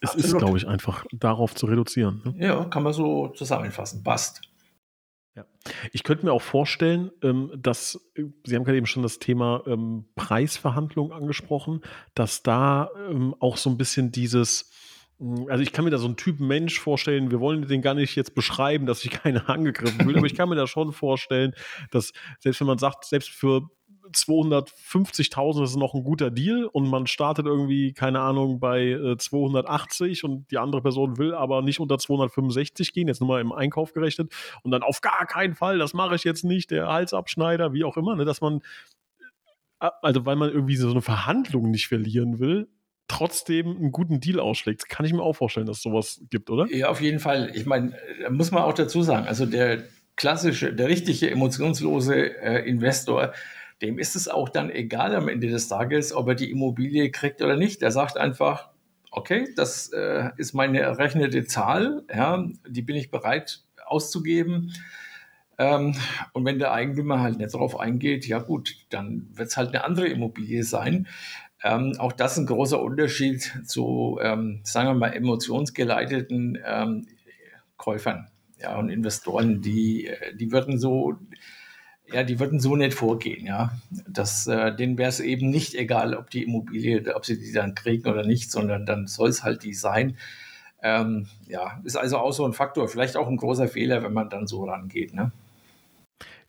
Es 0.00 0.10
Absolut. 0.10 0.24
ist, 0.24 0.38
glaube 0.38 0.58
ich, 0.58 0.66
einfach 0.66 1.04
darauf 1.12 1.54
zu 1.54 1.66
reduzieren. 1.66 2.22
Ne? 2.24 2.46
Ja, 2.46 2.64
kann 2.66 2.82
man 2.82 2.92
so 2.92 3.28
zusammenfassen. 3.28 4.02
Passt. 4.02 4.42
Ja. 5.34 5.44
Ich 5.92 6.02
könnte 6.02 6.26
mir 6.26 6.32
auch 6.32 6.42
vorstellen, 6.42 7.10
ähm, 7.22 7.50
dass, 7.56 7.98
Sie 8.44 8.54
haben 8.54 8.64
gerade 8.64 8.76
eben 8.76 8.86
schon 8.86 9.02
das 9.02 9.18
Thema 9.18 9.62
ähm, 9.66 10.04
Preisverhandlungen 10.14 11.12
angesprochen, 11.12 11.80
dass 12.14 12.42
da 12.42 12.90
ähm, 13.08 13.34
auch 13.40 13.56
so 13.56 13.70
ein 13.70 13.78
bisschen 13.78 14.12
dieses, 14.12 14.70
also 15.48 15.62
ich 15.62 15.72
kann 15.72 15.84
mir 15.84 15.90
da 15.90 15.98
so 15.98 16.06
einen 16.06 16.16
Typen 16.16 16.46
Mensch 16.46 16.80
vorstellen, 16.80 17.30
wir 17.30 17.40
wollen 17.40 17.66
den 17.66 17.82
gar 17.82 17.94
nicht 17.94 18.16
jetzt 18.16 18.34
beschreiben, 18.34 18.86
dass 18.86 19.00
sich 19.00 19.10
keiner 19.22 19.48
angegriffen 19.48 20.00
fühlt, 20.00 20.16
aber 20.16 20.26
ich 20.26 20.34
kann 20.34 20.48
mir 20.48 20.56
da 20.56 20.66
schon 20.66 20.92
vorstellen, 20.92 21.54
dass 21.90 22.12
selbst 22.38 22.60
wenn 22.60 22.66
man 22.66 22.78
sagt, 22.78 23.04
selbst 23.04 23.30
für 23.30 23.68
250.000 24.10 25.64
ist 25.64 25.76
noch 25.76 25.94
ein 25.94 26.04
guter 26.04 26.30
Deal 26.30 26.66
und 26.66 26.88
man 26.88 27.06
startet 27.06 27.46
irgendwie, 27.46 27.92
keine 27.92 28.20
Ahnung, 28.20 28.60
bei 28.60 28.88
äh, 28.88 29.16
280 29.16 30.24
und 30.24 30.50
die 30.50 30.58
andere 30.58 30.82
Person 30.82 31.18
will 31.18 31.34
aber 31.34 31.62
nicht 31.62 31.80
unter 31.80 31.98
265 31.98 32.92
gehen, 32.92 33.08
jetzt 33.08 33.20
nur 33.20 33.28
mal 33.28 33.40
im 33.40 33.52
Einkauf 33.52 33.92
gerechnet 33.92 34.32
und 34.64 34.70
dann 34.70 34.82
auf 34.82 35.00
gar 35.00 35.26
keinen 35.26 35.54
Fall, 35.54 35.78
das 35.78 35.94
mache 35.94 36.14
ich 36.14 36.24
jetzt 36.24 36.44
nicht, 36.44 36.70
der 36.70 36.88
Halsabschneider, 36.88 37.72
wie 37.72 37.84
auch 37.84 37.96
immer, 37.96 38.16
ne, 38.16 38.24
dass 38.24 38.40
man, 38.40 38.60
äh, 39.80 39.90
also 40.02 40.26
weil 40.26 40.36
man 40.36 40.50
irgendwie 40.50 40.76
so 40.76 40.90
eine 40.90 41.02
Verhandlung 41.02 41.70
nicht 41.70 41.86
verlieren 41.88 42.38
will, 42.38 42.68
trotzdem 43.12 43.76
einen 43.76 43.92
guten 43.92 44.20
Deal 44.20 44.40
ausschlägt. 44.40 44.88
Kann 44.88 45.04
ich 45.04 45.12
mir 45.12 45.22
auch 45.22 45.34
vorstellen, 45.34 45.66
dass 45.66 45.78
es 45.78 45.82
sowas 45.82 46.22
gibt, 46.30 46.48
oder? 46.48 46.66
Ja, 46.74 46.88
auf 46.88 47.02
jeden 47.02 47.18
Fall. 47.18 47.50
Ich 47.54 47.66
meine, 47.66 47.94
da 48.22 48.30
muss 48.30 48.50
man 48.50 48.62
auch 48.62 48.72
dazu 48.72 49.02
sagen, 49.02 49.26
also 49.26 49.44
der 49.44 49.82
klassische, 50.16 50.72
der 50.72 50.88
richtige 50.88 51.30
emotionslose 51.30 52.40
äh, 52.40 52.66
Investor, 52.66 53.34
dem 53.82 53.98
ist 53.98 54.16
es 54.16 54.28
auch 54.28 54.48
dann 54.48 54.70
egal 54.70 55.14
am 55.14 55.28
Ende 55.28 55.48
des 55.48 55.68
Tages, 55.68 56.14
ob 56.14 56.28
er 56.28 56.34
die 56.34 56.50
Immobilie 56.50 57.10
kriegt 57.10 57.42
oder 57.42 57.56
nicht. 57.56 57.82
Er 57.82 57.90
sagt 57.90 58.16
einfach, 58.16 58.70
okay, 59.10 59.48
das 59.56 59.92
äh, 59.92 60.30
ist 60.38 60.54
meine 60.54 60.80
errechnete 60.80 61.44
Zahl, 61.44 62.04
ja, 62.14 62.46
die 62.66 62.82
bin 62.82 62.96
ich 62.96 63.10
bereit 63.10 63.60
auszugeben. 63.84 64.72
Ähm, 65.58 65.94
und 66.32 66.46
wenn 66.46 66.58
der 66.58 66.72
Eigentümer 66.72 67.20
halt 67.20 67.36
nicht 67.36 67.52
darauf 67.52 67.78
eingeht, 67.78 68.26
ja 68.26 68.38
gut, 68.38 68.74
dann 68.88 69.28
wird 69.34 69.48
es 69.48 69.56
halt 69.58 69.68
eine 69.68 69.84
andere 69.84 70.08
Immobilie 70.08 70.64
sein. 70.64 71.06
Ähm, 71.64 71.94
auch 71.98 72.12
das 72.12 72.32
ist 72.32 72.38
ein 72.38 72.46
großer 72.46 72.82
Unterschied 72.82 73.52
zu, 73.66 74.18
ähm, 74.20 74.60
sagen 74.64 74.88
wir 74.88 74.94
mal, 74.94 75.14
emotionsgeleiteten 75.14 76.58
ähm, 76.64 77.06
Käufern 77.76 78.28
ja, 78.60 78.78
und 78.78 78.88
Investoren, 78.88 79.60
die, 79.60 80.06
äh, 80.06 80.34
die 80.34 80.52
würden 80.52 80.78
so, 80.78 81.16
ja, 82.12 82.24
die 82.24 82.40
würden 82.40 82.60
so 82.60 82.76
nicht 82.76 82.94
vorgehen, 82.94 83.46
ja. 83.46 83.72
Das, 84.08 84.46
äh, 84.46 84.74
denen 84.74 84.98
wäre 84.98 85.08
es 85.08 85.20
eben 85.20 85.50
nicht 85.50 85.74
egal, 85.74 86.14
ob 86.14 86.30
die 86.30 86.42
Immobilie, 86.42 87.14
ob 87.14 87.26
sie 87.26 87.38
die 87.38 87.52
dann 87.52 87.74
kriegen 87.74 88.08
oder 88.08 88.24
nicht, 88.24 88.50
sondern 88.50 88.86
dann 88.86 89.06
soll 89.06 89.28
es 89.28 89.44
halt 89.44 89.62
die 89.62 89.74
sein. 89.74 90.16
Ähm, 90.82 91.26
ja, 91.46 91.80
ist 91.84 91.96
also 91.96 92.18
auch 92.18 92.32
so 92.32 92.44
ein 92.44 92.52
Faktor, 92.52 92.88
vielleicht 92.88 93.16
auch 93.16 93.28
ein 93.28 93.36
großer 93.36 93.68
Fehler, 93.68 94.02
wenn 94.02 94.12
man 94.12 94.30
dann 94.30 94.48
so 94.48 94.64
rangeht, 94.64 95.14
ne? 95.14 95.30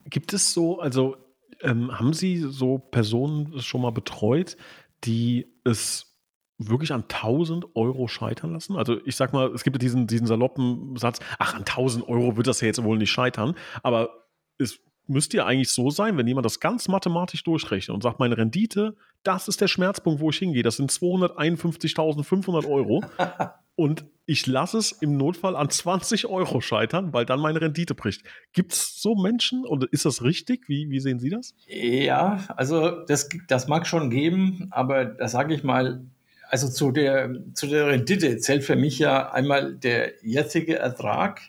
Gibt 0.10 0.34
es 0.34 0.53
so, 0.53 0.79
also 0.79 1.15
ähm, 1.62 1.98
haben 1.98 2.13
Sie 2.13 2.38
so 2.39 2.77
Personen 2.77 3.62
schon 3.62 3.82
mal 3.82 3.91
betreut, 3.91 4.58
die 5.03 5.60
es 5.63 6.13
wirklich 6.57 6.93
an 6.93 7.03
1000 7.03 7.75
Euro 7.75 8.07
scheitern 8.07 8.53
lassen? 8.53 8.75
Also 8.77 9.00
ich 9.05 9.15
sag 9.15 9.33
mal, 9.33 9.53
es 9.53 9.63
gibt 9.63 9.75
ja 9.75 9.79
diesen, 9.79 10.07
diesen 10.07 10.27
saloppen 10.27 10.95
Satz, 10.98 11.19
ach, 11.39 11.53
an 11.53 11.62
1000 11.62 12.07
Euro 12.07 12.38
wird 12.38 12.48
das 12.48 12.62
ja 12.62 12.67
jetzt 12.67 12.83
wohl 12.83 12.98
nicht 12.98 13.12
scheitern, 13.12 13.55
aber 13.81 14.27
es 14.57 14.79
müsste 15.07 15.38
ja 15.38 15.45
eigentlich 15.45 15.69
so 15.69 15.89
sein, 15.89 16.17
wenn 16.17 16.27
jemand 16.27 16.45
das 16.45 16.60
ganz 16.60 16.88
mathematisch 16.88 17.43
durchrechnet 17.43 17.93
und 17.93 18.01
sagt, 18.01 18.19
meine 18.19 18.38
Rendite, 18.38 18.95
das 19.24 19.48
ist 19.48 19.62
der 19.62 19.67
Schmerzpunkt, 19.67 20.22
wo 20.22 20.29
ich 20.29 20.38
hingehe, 20.38 20.63
das 20.63 20.77
sind 20.77 20.91
251.500 20.91 22.67
Euro 22.67 23.03
und 23.75 24.05
ich 24.25 24.48
lasse 24.48 24.77
es 24.77 24.93
im 24.93 25.17
Notfall 25.17 25.55
an 25.55 25.69
20 25.69 26.27
Euro 26.27 26.62
scheitern, 26.62 27.12
weil 27.12 27.25
dann 27.25 27.41
meine 27.41 27.60
Rendite 27.60 27.93
bricht. 27.93 28.24
Gibt 28.53 28.72
es 28.72 29.01
so 29.01 29.15
Menschen 29.15 29.65
und 29.65 29.83
ist 29.86 30.05
das 30.05 30.24
richtig? 30.24 30.69
Wie, 30.69 30.89
wie 30.89 31.00
sehen 31.01 31.19
Sie 31.19 31.29
das? 31.29 31.53
Ja, 31.67 32.45
also 32.55 33.03
das, 33.05 33.27
das 33.48 33.67
mag 33.67 33.86
schon 33.86 34.10
geben, 34.10 34.67
aber 34.72 35.05
da 35.05 35.27
sage 35.27 35.53
ich 35.53 35.63
mal, 35.63 36.05
also 36.50 36.69
zu 36.69 36.91
der, 36.91 37.36
zu 37.53 37.67
der 37.67 37.88
Rendite 37.88 38.38
zählt 38.38 38.63
für 38.63 38.75
mich 38.75 39.00
ja 39.00 39.31
einmal 39.31 39.74
der 39.74 40.13
jetzige 40.22 40.77
Ertrag 40.77 41.41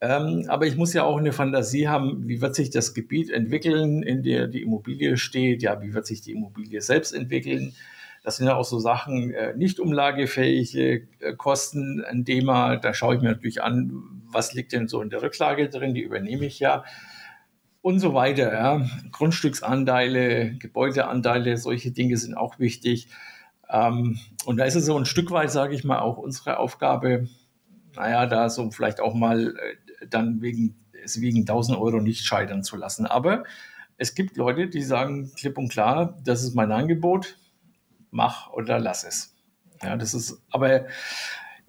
ähm, 0.00 0.44
aber 0.48 0.66
ich 0.66 0.76
muss 0.76 0.92
ja 0.92 1.02
auch 1.02 1.18
eine 1.18 1.32
Fantasie 1.32 1.88
haben, 1.88 2.28
wie 2.28 2.40
wird 2.40 2.54
sich 2.54 2.70
das 2.70 2.94
Gebiet 2.94 3.30
entwickeln, 3.30 4.02
in 4.02 4.22
der 4.22 4.46
die 4.46 4.62
Immobilie 4.62 5.16
steht, 5.16 5.62
ja, 5.62 5.82
wie 5.82 5.92
wird 5.92 6.06
sich 6.06 6.20
die 6.20 6.32
Immobilie 6.32 6.80
selbst 6.80 7.12
entwickeln. 7.12 7.74
Das 8.22 8.36
sind 8.36 8.46
ja 8.46 8.54
auch 8.54 8.64
so 8.64 8.78
Sachen, 8.78 9.32
äh, 9.32 9.56
nicht 9.56 9.80
umlagefähige 9.80 11.08
äh, 11.20 11.32
Kosten, 11.34 12.04
ein 12.04 12.24
Thema. 12.24 12.76
Da 12.76 12.94
schaue 12.94 13.16
ich 13.16 13.22
mir 13.22 13.28
natürlich 13.28 13.62
an, 13.62 13.90
was 14.30 14.54
liegt 14.54 14.72
denn 14.72 14.86
so 14.86 15.02
in 15.02 15.10
der 15.10 15.22
Rücklage 15.22 15.68
drin, 15.68 15.94
die 15.94 16.02
übernehme 16.02 16.46
ich 16.46 16.60
ja. 16.60 16.84
Und 17.80 18.00
so 18.00 18.14
weiter. 18.14 18.52
Ja. 18.52 18.86
Grundstücksanteile, 19.10 20.52
Gebäudeanteile, 20.58 21.56
solche 21.56 21.90
Dinge 21.90 22.16
sind 22.16 22.36
auch 22.36 22.58
wichtig. 22.58 23.08
Ähm, 23.68 24.18
und 24.44 24.58
da 24.58 24.64
ist 24.64 24.74
es 24.74 24.86
so 24.86 24.96
ein 24.96 25.06
Stück 25.06 25.30
weit, 25.30 25.50
sage 25.50 25.74
ich 25.74 25.84
mal, 25.84 26.00
auch 26.00 26.18
unsere 26.18 26.58
Aufgabe, 26.58 27.28
naja, 27.94 28.26
da 28.26 28.48
so 28.48 28.70
vielleicht 28.70 29.00
auch 29.00 29.14
mal 29.14 29.56
äh, 29.56 30.06
dann 30.08 30.40
wegen, 30.40 30.76
es 31.02 31.20
wegen 31.20 31.40
1000 31.40 31.78
Euro 31.78 32.00
nicht 32.00 32.24
scheitern 32.24 32.62
zu 32.62 32.76
lassen. 32.76 33.06
Aber 33.06 33.44
es 33.96 34.14
gibt 34.14 34.36
Leute, 34.36 34.68
die 34.68 34.82
sagen 34.82 35.32
klipp 35.34 35.58
und 35.58 35.68
klar, 35.68 36.18
das 36.24 36.42
ist 36.42 36.54
mein 36.54 36.72
Angebot, 36.72 37.38
mach 38.10 38.50
oder 38.52 38.78
lass 38.78 39.04
es. 39.04 39.34
Ja, 39.82 39.96
das 39.96 40.14
ist 40.14 40.42
aber 40.50 40.86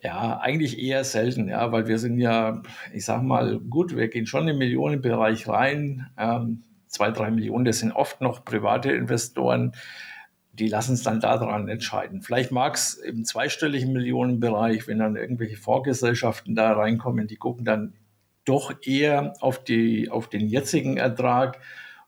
ja 0.01 0.39
eigentlich 0.39 0.79
eher 0.79 1.03
selten, 1.03 1.49
ja, 1.49 1.71
weil 1.71 1.87
wir 1.87 1.99
sind 1.99 2.19
ja, 2.19 2.61
ich 2.93 3.05
sag 3.05 3.21
mal, 3.21 3.59
gut, 3.59 3.95
wir 3.95 4.07
gehen 4.07 4.25
schon 4.25 4.47
im 4.47 4.57
Millionenbereich 4.57 5.47
rein. 5.47 6.09
Ähm, 6.17 6.63
zwei, 6.87 7.11
drei 7.11 7.31
Millionen, 7.31 7.65
das 7.65 7.79
sind 7.79 7.91
oft 7.91 8.21
noch 8.21 8.45
private 8.45 8.91
Investoren 8.91 9.73
die 10.59 10.67
lassen 10.67 10.93
es 10.93 11.03
dann 11.03 11.19
daran 11.19 11.67
entscheiden. 11.69 12.21
Vielleicht 12.21 12.51
mag 12.51 12.75
es 12.75 12.95
im 12.95 13.23
zweistelligen 13.23 13.93
Millionenbereich, 13.93 14.87
wenn 14.87 14.99
dann 14.99 15.15
irgendwelche 15.15 15.57
Vorgesellschaften 15.57 16.55
da 16.55 16.73
reinkommen, 16.73 17.27
die 17.27 17.37
gucken 17.37 17.65
dann 17.65 17.93
doch 18.45 18.73
eher 18.83 19.33
auf, 19.39 19.63
die, 19.63 20.09
auf 20.09 20.27
den 20.29 20.47
jetzigen 20.47 20.97
Ertrag 20.97 21.59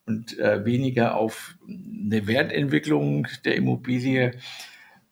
und 0.05 0.37
äh, 0.39 0.65
weniger 0.65 1.15
auf 1.15 1.55
eine 1.67 2.27
Wertentwicklung 2.27 3.27
der 3.45 3.55
Immobilie. 3.55 4.31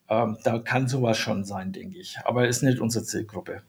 Ähm, 0.09 0.37
da 0.43 0.59
kann 0.59 0.87
sowas 0.87 1.17
schon 1.17 1.45
sein, 1.45 1.71
denke 1.71 1.99
ich. 1.99 2.17
Aber 2.25 2.47
ist 2.47 2.63
nicht 2.63 2.79
unsere 2.79 3.05
Zielgruppe. 3.05 3.61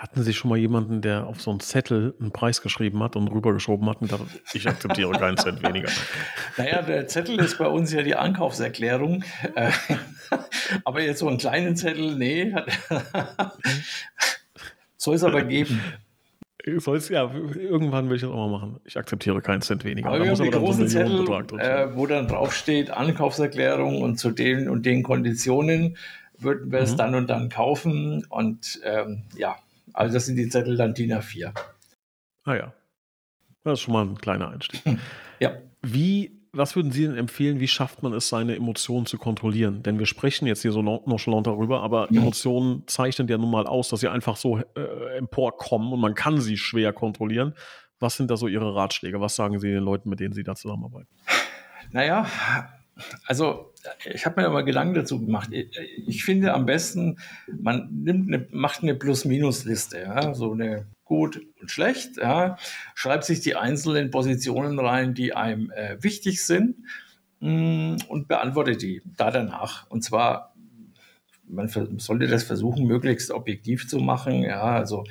Hatten 0.00 0.22
Sie 0.22 0.32
schon 0.32 0.48
mal 0.48 0.56
jemanden, 0.56 1.02
der 1.02 1.26
auf 1.26 1.42
so 1.42 1.50
einen 1.50 1.60
Zettel 1.60 2.14
einen 2.18 2.30
Preis 2.30 2.62
geschrieben 2.62 3.02
hat 3.02 3.16
und 3.16 3.28
rübergeschoben 3.28 3.86
hat 3.86 4.00
und 4.00 4.08
gesagt, 4.08 4.30
ich 4.54 4.66
akzeptiere 4.66 5.12
keinen 5.12 5.36
Cent 5.36 5.62
weniger? 5.62 5.90
Naja, 6.56 6.80
der 6.80 7.06
Zettel 7.06 7.38
ist 7.38 7.58
bei 7.58 7.66
uns 7.66 7.92
ja 7.92 8.00
die 8.00 8.16
Ankaufserklärung. 8.16 9.24
Äh, 9.54 9.70
aber 10.86 11.02
jetzt 11.02 11.18
so 11.18 11.28
einen 11.28 11.36
kleinen 11.36 11.76
Zettel, 11.76 12.16
nee. 12.16 12.50
Soll 14.96 15.16
es 15.16 15.22
aber 15.22 15.42
geben. 15.42 15.82
Soll 16.78 16.96
es, 16.96 17.10
ja, 17.10 17.30
irgendwann 17.54 18.08
will 18.08 18.16
ich 18.16 18.22
das 18.22 18.30
auch 18.30 18.36
mal 18.36 18.58
machen. 18.58 18.80
Ich 18.86 18.96
akzeptiere 18.96 19.42
keinen 19.42 19.60
Cent 19.60 19.84
weniger. 19.84 20.08
Aber 20.08 20.20
da 20.20 20.24
wir 20.24 20.30
haben 20.30 20.44
die 20.44 20.50
großen 20.50 20.88
so 20.88 20.98
Zettel, 20.98 21.60
äh, 21.60 21.94
wo 21.94 22.06
dann 22.06 22.26
draufsteht, 22.26 22.90
Ankaufserklärung 22.90 24.00
und 24.00 24.16
zu 24.16 24.30
den 24.30 24.70
und 24.70 24.86
den 24.86 25.02
Konditionen 25.02 25.98
würden 26.38 26.72
wir 26.72 26.78
mhm. 26.78 26.84
es 26.86 26.96
dann 26.96 27.14
und 27.14 27.28
dann 27.28 27.50
kaufen. 27.50 28.24
Und 28.30 28.80
ähm, 28.82 29.24
ja, 29.36 29.58
also 29.92 30.14
das 30.14 30.26
sind 30.26 30.36
die 30.36 30.48
Zettel 30.48 30.76
dann 30.76 30.94
DIN 30.94 31.12
A4. 31.12 31.52
Ah 32.44 32.54
ja. 32.54 32.74
Das 33.62 33.74
ist 33.74 33.80
schon 33.80 33.94
mal 33.94 34.06
ein 34.06 34.18
kleiner 34.18 34.48
Einstieg. 34.50 34.82
Ja. 35.38 35.56
Wie, 35.82 36.42
was 36.52 36.76
würden 36.76 36.92
Sie 36.92 37.06
denn 37.06 37.16
empfehlen, 37.16 37.60
wie 37.60 37.68
schafft 37.68 38.02
man 38.02 38.12
es, 38.12 38.28
seine 38.28 38.56
Emotionen 38.56 39.06
zu 39.06 39.16
kontrollieren? 39.16 39.82
Denn 39.82 39.98
wir 39.98 40.04
sprechen 40.04 40.46
jetzt 40.46 40.60
hier 40.60 40.72
so 40.72 40.82
nonchalant 40.82 41.46
darüber, 41.46 41.80
aber 41.80 42.08
ja. 42.10 42.20
Emotionen 42.20 42.86
zeichnen 42.86 43.26
ja 43.28 43.38
nun 43.38 43.50
mal 43.50 43.66
aus, 43.66 43.88
dass 43.88 44.00
sie 44.00 44.08
einfach 44.08 44.36
so 44.36 44.58
äh, 44.58 45.16
emporkommen 45.16 45.94
und 45.94 46.00
man 46.00 46.14
kann 46.14 46.38
sie 46.38 46.58
schwer 46.58 46.92
kontrollieren. 46.92 47.54
Was 48.00 48.16
sind 48.16 48.30
da 48.30 48.36
so 48.36 48.48
Ihre 48.48 48.74
Ratschläge? 48.74 49.20
Was 49.20 49.36
sagen 49.36 49.58
Sie 49.58 49.68
den 49.68 49.84
Leuten, 49.84 50.08
mit 50.08 50.20
denen 50.20 50.32
Sie 50.32 50.42
da 50.42 50.54
zusammenarbeiten? 50.54 51.08
Naja, 51.92 52.26
also 53.26 53.72
ich 54.04 54.26
habe 54.26 54.40
mir 54.40 54.46
aber 54.46 54.62
Gedanken 54.62 54.94
dazu 54.94 55.20
gemacht. 55.20 55.50
Ich 55.52 56.24
finde 56.24 56.52
am 56.52 56.66
besten, 56.66 57.18
man 57.60 57.88
nimmt 58.02 58.28
eine, 58.28 58.46
macht 58.50 58.82
eine 58.82 58.94
Plus-Minus-Liste, 58.94 60.00
ja, 60.00 60.34
so 60.34 60.52
eine 60.52 60.86
gut 61.04 61.40
und 61.60 61.70
schlecht, 61.70 62.18
ja, 62.18 62.56
schreibt 62.94 63.24
sich 63.24 63.40
die 63.40 63.56
einzelnen 63.56 64.10
Positionen 64.10 64.78
rein, 64.78 65.14
die 65.14 65.34
einem 65.34 65.70
äh, 65.72 65.96
wichtig 66.00 66.44
sind 66.44 66.76
mh, 67.40 67.50
mm, 67.50 67.96
und 68.08 68.28
beantwortet 68.28 68.82
die 68.82 69.02
da 69.16 69.30
danach. 69.30 69.90
Und 69.90 70.04
zwar, 70.04 70.54
man 71.48 71.68
sollte 71.68 72.28
das 72.28 72.44
versuchen, 72.44 72.86
möglichst 72.86 73.32
objektiv 73.32 73.88
zu 73.88 73.98
machen, 73.98 74.42
ja, 74.42 74.62
also 74.62 75.04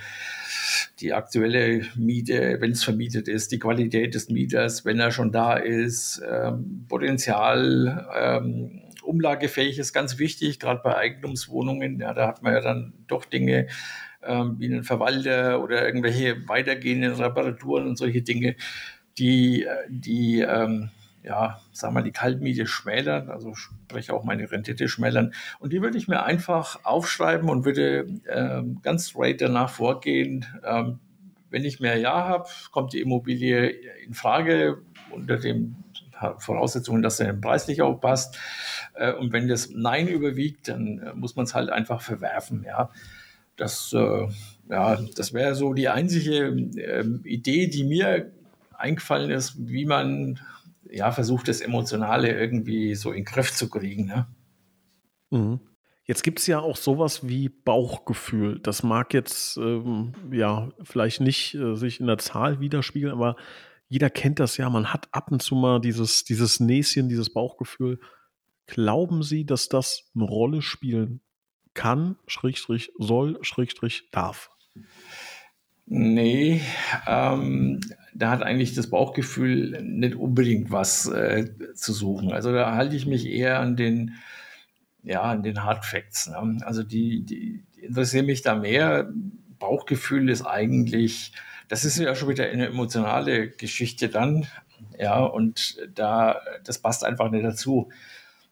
die 1.02 1.14
aktuelle 1.14 1.82
Miete, 1.96 2.58
wenn 2.60 2.72
es 2.72 2.84
vermietet 2.84 3.28
ist, 3.28 3.52
die 3.52 3.60
Qualität 3.60 4.16
des 4.16 4.30
Mieters, 4.30 4.86
wenn 4.86 5.00
er 5.00 5.12
schon 5.12 5.32
da 5.32 5.56
ist, 5.56 6.22
ähm, 6.30 6.86
Potenzial, 6.88 8.08
ähm, 8.18 8.82
umlagefähig 9.04 9.80
ist 9.80 9.94
ganz 9.94 10.20
wichtig, 10.20 10.60
gerade 10.60 10.82
bei 10.84 10.96
Eigentumswohnungen. 10.96 12.00
Ja, 12.00 12.14
da 12.14 12.28
hat 12.28 12.44
man 12.44 12.54
ja 12.54 12.62
dann 12.62 12.94
doch 13.08 13.26
Dinge 13.26 13.68
ähm, 14.24 14.56
wie 14.60 14.66
einen 14.66 14.84
Verwalter 14.84 15.64
oder 15.64 15.86
irgendwelche 15.86 16.48
weitergehenden 16.48 17.14
Reparaturen 17.14 17.88
und 17.88 17.98
solche 17.98 18.22
Dinge, 18.22 18.56
die, 19.18 19.66
die 19.90 20.42
ähm, 20.42 20.92
ja, 21.24 21.60
sagen 21.72 21.96
wir, 21.96 22.02
die 22.02 22.12
Kaltmiete 22.12 22.66
schmälern, 22.66 23.30
also 23.30 23.54
spreche 23.54 24.14
auch 24.14 24.24
meine 24.24 24.50
Rendite 24.50 24.88
schmälern. 24.88 25.34
Und 25.60 25.74
die 25.74 25.82
würde 25.82 25.98
ich 25.98 26.08
mir 26.08 26.24
einfach 26.24 26.84
aufschreiben 26.86 27.50
und 27.50 27.66
würde 27.66 28.08
ähm, 28.30 28.80
ganz 28.82 29.10
straight 29.10 29.42
danach 29.42 29.70
vorgehen. 29.70 30.46
Ähm, 30.64 31.00
wenn 31.50 31.66
ich 31.66 31.80
mehr 31.80 31.98
Ja 31.98 32.28
habe, 32.28 32.50
kommt 32.72 32.94
die 32.94 33.02
Immobilie 33.02 33.70
in 34.06 34.14
Frage 34.14 34.78
unter 35.12 35.38
den 35.38 35.84
Voraussetzungen, 36.38 37.02
dass 37.02 37.20
er 37.20 37.34
preislich 37.34 37.82
auch 37.82 38.00
passt. 38.00 38.38
Äh, 38.94 39.14
und 39.14 39.32
wenn 39.34 39.48
das 39.48 39.70
Nein 39.70 40.08
überwiegt, 40.08 40.68
dann 40.68 41.00
äh, 41.00 41.14
muss 41.14 41.36
man 41.36 41.46
es 41.46 41.56
halt 41.56 41.70
einfach 41.70 42.02
verwerfen. 42.02 42.64
Ja, 42.66 42.90
das, 43.56 43.94
äh, 43.94 44.28
ja, 44.70 45.00
das 45.16 45.34
wäre 45.34 45.56
so 45.56 45.74
die 45.74 45.90
einzige 45.90 46.48
äh, 46.78 47.06
Idee, 47.24 47.68
die 47.68 47.84
mir 47.84 48.32
eingefallen 48.78 49.32
ist, 49.32 49.56
wie 49.68 49.86
man 49.86 50.40
ja, 50.92 51.12
versucht, 51.12 51.48
das 51.48 51.62
Emotionale 51.62 52.32
irgendwie 52.38 52.96
so 52.96 53.12
in 53.12 53.24
den 53.24 53.26
Griff 53.26 53.54
zu 53.54 53.70
kriegen. 53.70 54.06
Ne? 54.06 54.28
Mhm. 55.30 55.60
Jetzt 56.04 56.24
gibt 56.24 56.40
es 56.40 56.48
ja 56.48 56.60
auch 56.60 56.76
sowas 56.76 57.28
wie 57.28 57.50
Bauchgefühl. 57.50 58.60
Das 58.60 58.82
mag 58.82 59.14
jetzt 59.14 59.58
ähm, 59.58 60.14
ja 60.32 60.70
vielleicht 60.82 61.22
nicht 61.22 61.54
äh, 61.54 61.76
sich 61.76 62.00
in 62.00 62.08
der 62.08 62.18
Zahl 62.18 62.60
widerspiegeln, 62.60 63.14
aber 63.14 63.36
jeder 63.88 64.10
kennt 64.10 64.40
das 64.40 64.58
ja. 64.58 64.70
Man 64.70 64.92
hat 64.92 65.08
ab 65.12 65.32
und 65.32 65.42
zu 65.42 65.56
mal 65.56 65.80
dieses, 65.80 66.24
dieses 66.24 66.60
Näschen, 66.60 67.10
dieses 67.10 67.32
Bauchgefühl. 67.32 68.00
Glauben 68.66 69.22
Sie, 69.22 69.46
dass 69.46 69.70
das 69.70 70.10
eine 70.16 70.26
Rolle 70.26 70.62
spielen 70.62 71.22
kann, 71.76 72.18
Schrägstrich 72.28 72.92
soll, 72.98 73.38
Schrägstrich 73.42 74.10
darf? 74.12 74.50
Nee, 75.86 76.62
ähm, 77.08 77.80
da 78.14 78.32
hat 78.32 78.44
eigentlich 78.44 78.74
das 78.74 78.90
Bauchgefühl 78.90 79.82
nicht 79.82 80.16
unbedingt 80.16 80.72
was 80.72 81.08
äh, 81.08 81.50
zu 81.74 81.94
suchen. 81.94 82.32
Also 82.32 82.52
da 82.52 82.76
halte 82.76 82.96
ich 82.96 83.06
mich 83.06 83.28
eher 83.28 83.60
an 83.60 83.76
den, 83.76 84.16
ja, 85.04 85.22
an 85.22 85.44
den 85.44 85.64
Hard 85.64 85.86
Facts. 85.86 86.28
Ne? 86.28 86.58
Also 86.66 86.84
die, 86.84 87.24
die, 87.24 87.64
die 87.76 87.82
interessieren 87.82 88.26
mich 88.26 88.42
da 88.42 88.56
mehr. 88.56 89.12
Bauchgefühl 89.60 90.30
ist 90.30 90.46
eigentlich, 90.46 91.34
das 91.68 91.86
ist 91.86 91.98
ja 91.98 92.16
schon 92.16 92.30
wieder 92.30 92.46
eine 92.46 92.68
emotionale 92.68 93.50
Geschichte 93.50 94.10
dann, 94.10 94.48
ja, 94.98 95.20
und 95.24 95.78
da, 95.96 96.42
das 96.64 96.80
passt 96.80 97.04
einfach 97.06 97.30
nicht 97.32 97.46
dazu. 97.46 97.90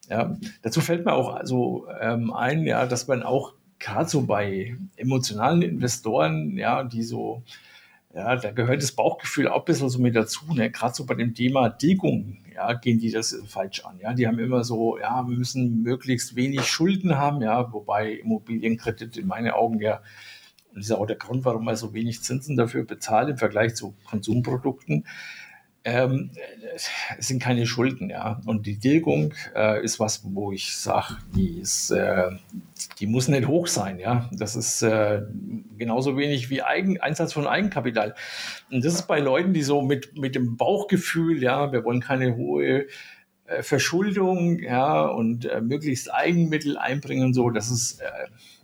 Ja, 0.08 0.36
dazu 0.62 0.80
fällt 0.80 1.04
mir 1.04 1.12
auch 1.12 1.34
also 1.34 1.86
ähm, 2.00 2.32
ein, 2.32 2.64
ja, 2.64 2.86
dass 2.86 3.06
man 3.08 3.22
auch 3.22 3.54
gerade 3.78 4.08
so 4.08 4.22
bei 4.22 4.76
emotionalen 4.96 5.62
Investoren, 5.62 6.56
ja, 6.56 6.84
die 6.84 7.02
so, 7.02 7.42
ja, 8.18 8.34
da 8.34 8.50
gehört 8.50 8.82
das 8.82 8.90
Bauchgefühl 8.90 9.46
auch 9.46 9.60
ein 9.60 9.64
bisschen 9.64 9.88
so 9.88 10.00
mit 10.00 10.16
dazu, 10.16 10.52
ne? 10.52 10.72
Gerade 10.72 10.92
so 10.92 11.06
bei 11.06 11.14
dem 11.14 11.34
Thema 11.34 11.68
Deckung, 11.68 12.38
ja, 12.52 12.72
gehen 12.72 12.98
die 12.98 13.12
das 13.12 13.40
falsch 13.46 13.84
an. 13.84 14.00
Ja, 14.00 14.12
die 14.12 14.26
haben 14.26 14.40
immer 14.40 14.64
so, 14.64 14.98
ja, 14.98 15.22
wir 15.28 15.38
müssen 15.38 15.82
möglichst 15.82 16.34
wenig 16.34 16.66
Schulden 16.66 17.16
haben, 17.16 17.40
ja, 17.42 17.72
wobei 17.72 18.14
Immobilienkredit 18.14 19.16
in 19.18 19.28
meinen 19.28 19.52
Augen 19.52 19.80
ja, 19.80 20.02
und 20.70 20.78
das 20.78 20.86
ist 20.86 20.92
auch 20.92 21.06
der 21.06 21.14
Grund, 21.14 21.44
warum 21.44 21.64
man 21.64 21.76
so 21.76 21.94
wenig 21.94 22.20
Zinsen 22.22 22.56
dafür 22.56 22.84
bezahlt 22.84 23.28
im 23.28 23.38
Vergleich 23.38 23.76
zu 23.76 23.94
Konsumprodukten, 24.04 25.06
ähm, 25.88 26.30
es 26.74 26.90
sind 27.26 27.42
keine 27.42 27.66
Schulden, 27.66 28.10
ja. 28.10 28.40
Und 28.46 28.66
die 28.66 28.78
Tilgung 28.78 29.34
äh, 29.54 29.82
ist 29.82 29.98
was, 29.98 30.22
wo 30.24 30.52
ich 30.52 30.76
sage, 30.76 31.16
die 31.34 31.62
äh, 31.94 32.30
die 33.00 33.06
muss 33.06 33.28
nicht 33.28 33.48
hoch 33.48 33.66
sein, 33.66 33.98
ja. 33.98 34.28
Das 34.32 34.56
ist 34.56 34.82
äh, 34.82 35.22
genauso 35.76 36.16
wenig 36.16 36.50
wie 36.50 36.62
Eigen, 36.62 37.00
Einsatz 37.00 37.32
von 37.32 37.46
Eigenkapital. 37.46 38.14
Und 38.70 38.84
das 38.84 38.94
ist 38.94 39.06
bei 39.06 39.20
Leuten, 39.20 39.52
die 39.52 39.62
so 39.62 39.82
mit, 39.82 40.18
mit 40.18 40.34
dem 40.34 40.56
Bauchgefühl, 40.56 41.42
ja, 41.42 41.72
wir 41.72 41.84
wollen 41.84 42.00
keine 42.00 42.36
hohe 42.36 42.86
äh, 43.46 43.62
Verschuldung, 43.62 44.58
ja, 44.60 45.06
und 45.06 45.46
äh, 45.46 45.60
möglichst 45.60 46.12
Eigenmittel 46.12 46.76
einbringen, 46.76 47.32
so, 47.32 47.50
das 47.50 47.70
ist, 47.70 48.00
äh, 48.00 48.06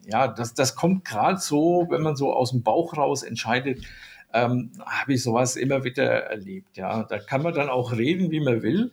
ja, 0.06 0.28
das, 0.28 0.54
das 0.54 0.74
kommt 0.74 1.04
gerade 1.04 1.38
so, 1.38 1.86
wenn 1.88 2.02
man 2.02 2.16
so 2.16 2.32
aus 2.32 2.50
dem 2.50 2.62
Bauch 2.62 2.96
raus 2.96 3.22
entscheidet, 3.22 3.82
ähm, 4.34 4.72
habe 4.84 5.14
ich 5.14 5.22
sowas 5.22 5.56
immer 5.56 5.84
wieder 5.84 6.04
erlebt. 6.04 6.76
Ja, 6.76 7.04
da 7.04 7.18
kann 7.18 7.42
man 7.42 7.54
dann 7.54 7.70
auch 7.70 7.92
reden, 7.96 8.30
wie 8.32 8.40
man 8.40 8.62
will. 8.62 8.90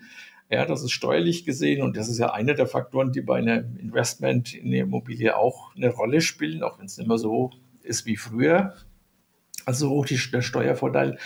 Ja, 0.52 0.66
das 0.66 0.84
ist 0.84 0.92
steuerlich 0.92 1.46
gesehen 1.46 1.82
und 1.82 1.98
das 1.98 2.10
ist 2.10 2.20
ja 2.20 2.32
einer 2.32 2.54
der 2.54 2.68
Faktoren, 2.68 3.12
die 3.12 3.22
bei 3.22 3.40
einem 3.40 3.78
Investment 3.78 4.54
in 4.54 4.68
eine 4.68 4.80
Immobilie 4.80 5.36
auch 5.36 5.76
eine 5.76 5.90
Rolle 5.90 6.22
spielen, 6.22 6.62
auch 6.62 6.78
wenn 6.78 6.86
es 6.86 6.98
nicht 6.98 7.08
mehr 7.08 7.18
so 7.18 7.52
ist 7.82 8.06
wie 8.06 8.18
früher. 8.18 8.76
Also 9.66 9.90
hoch 9.90 10.06
die, 10.06 10.20
der 10.32 10.42
Steuervorteil. 10.42 11.18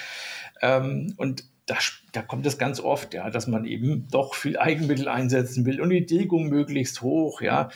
Ähm, 0.61 1.13
und 1.17 1.43
da, 1.65 1.75
da, 2.13 2.21
kommt 2.21 2.45
es 2.45 2.57
ganz 2.57 2.79
oft, 2.79 3.13
ja, 3.13 3.29
dass 3.29 3.47
man 3.47 3.65
eben 3.65 4.07
doch 4.11 4.35
viel 4.35 4.57
Eigenmittel 4.57 5.07
einsetzen 5.07 5.65
will 5.65 5.81
und 5.81 5.89
die 5.89 6.05
Tilgung 6.05 6.47
möglichst 6.47 7.01
hoch, 7.01 7.41
ja. 7.41 7.69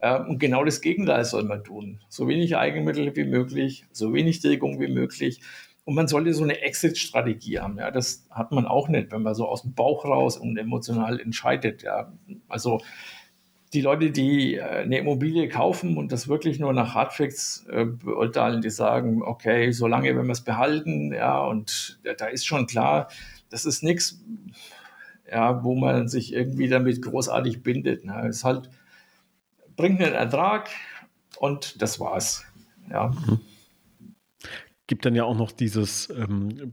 Ähm, 0.00 0.26
und 0.28 0.38
genau 0.38 0.64
das 0.64 0.80
Gegenteil 0.80 1.24
soll 1.24 1.44
man 1.44 1.62
tun. 1.62 2.00
So 2.08 2.26
wenig 2.26 2.56
Eigenmittel 2.56 3.14
wie 3.14 3.24
möglich, 3.24 3.84
so 3.92 4.14
wenig 4.14 4.40
Tilgung 4.40 4.80
wie 4.80 4.88
möglich. 4.88 5.40
Und 5.84 5.94
man 5.94 6.08
sollte 6.08 6.32
so 6.32 6.42
eine 6.42 6.60
Exit-Strategie 6.62 7.60
haben. 7.60 7.78
Ja, 7.78 7.90
das 7.90 8.26
hat 8.30 8.52
man 8.52 8.66
auch 8.66 8.88
nicht, 8.88 9.12
wenn 9.12 9.22
man 9.22 9.34
so 9.34 9.46
aus 9.46 9.62
dem 9.62 9.74
Bauch 9.74 10.04
raus 10.06 10.38
und 10.38 10.56
emotional 10.56 11.20
entscheidet. 11.20 11.82
Ja, 11.82 12.12
also 12.48 12.80
die 13.74 13.82
Leute, 13.82 14.10
die 14.10 14.54
äh, 14.54 14.62
eine 14.62 14.98
Immobilie 14.98 15.48
kaufen 15.48 15.98
und 15.98 16.10
das 16.10 16.26
wirklich 16.28 16.58
nur 16.58 16.72
nach 16.72 16.94
Hardfacts 16.94 17.66
äh, 17.70 17.84
beurteilen, 17.84 18.62
die 18.62 18.70
sagen, 18.70 19.22
okay, 19.22 19.72
solange 19.72 20.16
wenn 20.16 20.26
wir 20.26 20.32
es 20.32 20.42
behalten, 20.42 21.12
ja, 21.12 21.44
und 21.44 22.00
da 22.18 22.26
ist 22.26 22.46
schon 22.46 22.66
klar, 22.66 23.08
das 23.50 23.66
ist 23.66 23.82
nichts, 23.82 24.22
ja, 25.30 25.64
wo 25.64 25.74
man 25.74 26.08
sich 26.08 26.32
irgendwie 26.32 26.68
damit 26.68 27.02
großartig 27.02 27.62
bindet. 27.62 28.04
Ne? 28.04 28.26
Es 28.28 28.44
halt 28.44 28.70
bringt 29.76 30.00
einen 30.00 30.14
Ertrag 30.14 30.70
und 31.38 31.82
das 31.82 32.00
war's. 32.00 32.44
Ja. 32.88 33.08
Mhm 33.08 33.40
gibt 34.86 35.06
dann 35.06 35.14
ja 35.14 35.24
auch 35.24 35.36
noch 35.36 35.52
dieses, 35.52 36.10
ähm, 36.10 36.72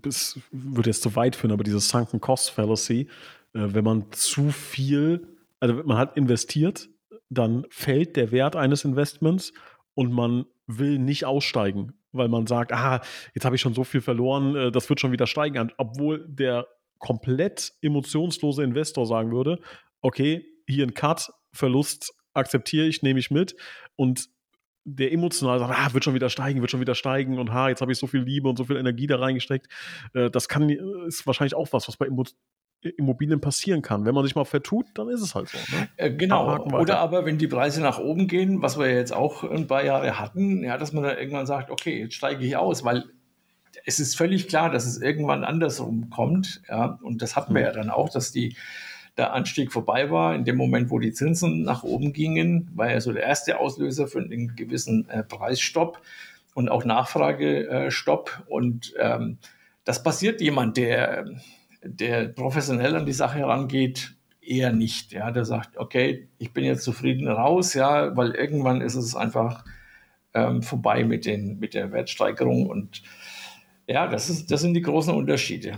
würde 0.52 0.90
jetzt 0.90 1.02
zu 1.02 1.16
weit 1.16 1.36
führen, 1.36 1.52
aber 1.52 1.64
dieses 1.64 1.90
Sunken 1.90 2.20
Cost 2.20 2.52
Fallacy, 2.52 3.02
äh, 3.02 3.08
wenn 3.54 3.84
man 3.84 4.12
zu 4.12 4.52
viel, 4.52 5.28
also 5.60 5.76
man 5.84 5.98
hat 5.98 6.18
investiert, 6.18 6.90
dann 7.30 7.66
fällt 7.70 8.18
der 8.18 8.32
Wert 8.32 8.56
eines 8.56 8.84
Investments 8.84 9.54
und 9.94 10.12
man 10.12 10.46
will 10.68 11.00
nicht 11.00 11.26
aussteigen, 11.26 11.94
weil 12.12 12.28
man 12.28 12.48
sagt, 12.48 12.74
ah, 12.74 13.02
jetzt 13.34 13.46
habe 13.46 13.56
ich 13.56 13.62
schon 13.62 13.74
so 13.74 13.84
viel 13.84 14.02
verloren, 14.02 14.56
äh, 14.56 14.72
das 14.72 14.90
wird 14.90 15.00
schon 15.00 15.12
wieder 15.12 15.28
steigen, 15.28 15.72
obwohl 15.78 16.26
der 16.28 16.68
komplett 17.00 17.74
emotionslose 17.82 18.64
Investor 18.64 19.06
sagen 19.06 19.32
würde, 19.32 19.60
okay, 20.02 20.46
hier 20.68 20.86
ein 20.86 20.94
Cut, 20.94 21.32
Verlust 21.54 22.14
akzeptiere 22.34 22.86
ich, 22.86 23.02
nehme 23.02 23.20
ich 23.20 23.32
mit. 23.32 23.56
Und 23.96 24.30
der 24.84 25.12
emotional 25.12 25.60
sagt, 25.60 25.74
ah, 25.76 25.94
wird 25.94 26.04
schon 26.04 26.14
wieder 26.14 26.30
steigen, 26.30 26.62
wird 26.62 26.72
schon 26.72 26.80
wieder 26.82 26.96
steigen 26.96 27.38
und 27.38 27.54
ha, 27.54 27.70
jetzt 27.70 27.82
habe 27.82 27.92
ich 27.92 27.98
so 27.98 28.08
viel 28.08 28.22
Liebe 28.22 28.50
und 28.50 28.58
so 28.58 28.64
viel 28.64 28.78
Energie 28.78 29.08
da 29.08 29.18
reingesteckt. 29.18 29.68
Äh, 30.14 30.30
das 30.30 30.48
kann, 30.48 30.70
ist 30.70 31.28
wahrscheinlich 31.28 31.56
auch 31.56 31.68
was, 31.72 31.88
was 31.88 31.98
bei 31.98 32.08
Immobilien 32.98 33.42
passieren 33.42 33.82
kann. 33.82 34.06
Wenn 34.06 34.16
man 34.16 34.24
sich 34.24 34.36
mal 34.36 34.46
vertut, 34.46 34.88
dann 34.96 35.08
ist 35.10 35.22
es 35.22 35.36
halt 35.36 35.50
so. 35.50 35.58
Ne? 35.76 35.88
Äh, 35.98 36.12
genau. 36.12 36.58
Oder 36.66 37.00
aber 37.00 37.26
wenn 37.26 37.38
die 37.38 37.48
Preise 37.48 37.82
nach 37.82 38.00
oben 38.00 38.28
gehen, 38.28 38.62
was 38.62 38.80
wir 38.80 38.92
jetzt 38.92 39.14
auch 39.14 39.44
ein 39.44 39.68
paar 39.68 39.84
Jahre 39.84 40.20
hatten, 40.20 40.64
ja, 40.64 40.78
dass 40.78 40.92
man 40.92 41.04
dann 41.04 41.18
irgendwann 41.18 41.46
sagt, 41.46 41.70
okay, 41.70 42.00
jetzt 42.00 42.16
steige 42.16 42.44
ich 42.44 42.58
aus, 42.58 42.84
weil 42.84 43.06
es 43.86 44.00
ist 44.00 44.18
völlig 44.18 44.48
klar, 44.48 44.70
dass 44.70 44.86
es 44.86 45.00
irgendwann 45.00 45.44
andersrum 45.44 46.10
kommt. 46.10 46.62
Ja, 46.68 46.98
und 47.02 47.22
das 47.22 47.36
hatten 47.36 47.54
wir 47.54 47.62
mhm. 47.62 47.68
ja 47.68 47.72
dann 47.74 47.90
auch, 47.92 48.10
dass 48.10 48.32
die 48.32 48.56
der 49.18 49.34
Anstieg 49.34 49.72
vorbei 49.72 50.10
war. 50.10 50.36
In 50.36 50.46
dem 50.46 50.58
Moment, 50.58 50.90
wo 50.90 51.00
die 51.00 51.14
Zinsen 51.14 51.64
nach 51.64 51.84
oben 51.84 52.14
gingen, 52.14 52.70
war 52.74 52.92
ja 52.92 53.02
so 53.02 53.12
der 53.12 53.24
erste 53.24 53.60
Auslöser 53.60 54.08
für 54.08 54.20
einen 54.20 54.56
gewissen 54.56 55.10
äh, 55.10 55.24
Preisstopp 55.24 56.02
und 56.54 56.70
auch 56.70 56.86
Nachfragestopp. 56.86 58.44
Und 58.48 58.94
ähm, 58.98 59.38
das 59.84 60.04
passiert 60.04 60.42
jemand, 60.42 60.78
der, 60.78 61.26
der 61.84 62.30
professionell 62.30 62.96
an 62.96 63.06
die 63.06 63.14
Sache 63.14 63.40
herangeht, 63.40 64.16
eher 64.42 64.74
nicht. 64.74 65.12
Ja, 65.12 65.32
der 65.32 65.46
sagt, 65.46 65.78
okay, 65.78 66.30
ich 66.38 66.54
bin 66.54 66.64
jetzt 66.64 66.84
zufrieden 66.84 67.28
raus, 67.28 67.74
ja, 67.74 68.16
weil 68.16 68.32
irgendwann 68.32 68.82
ist 68.82 68.96
es 68.96 69.16
einfach 69.16 69.64
ähm, 70.34 70.62
vorbei 70.62 71.04
mit, 71.04 71.26
den, 71.26 71.60
mit 71.60 71.74
der 71.74 71.92
Wertsteigerung. 71.92 72.68
Und 72.68 73.04
ja, 73.88 74.08
das, 74.08 74.30
ist, 74.30 74.52
das 74.52 74.62
sind 74.62 74.74
die 74.74 74.82
großen 74.82 75.14
Unterschiede. 75.14 75.78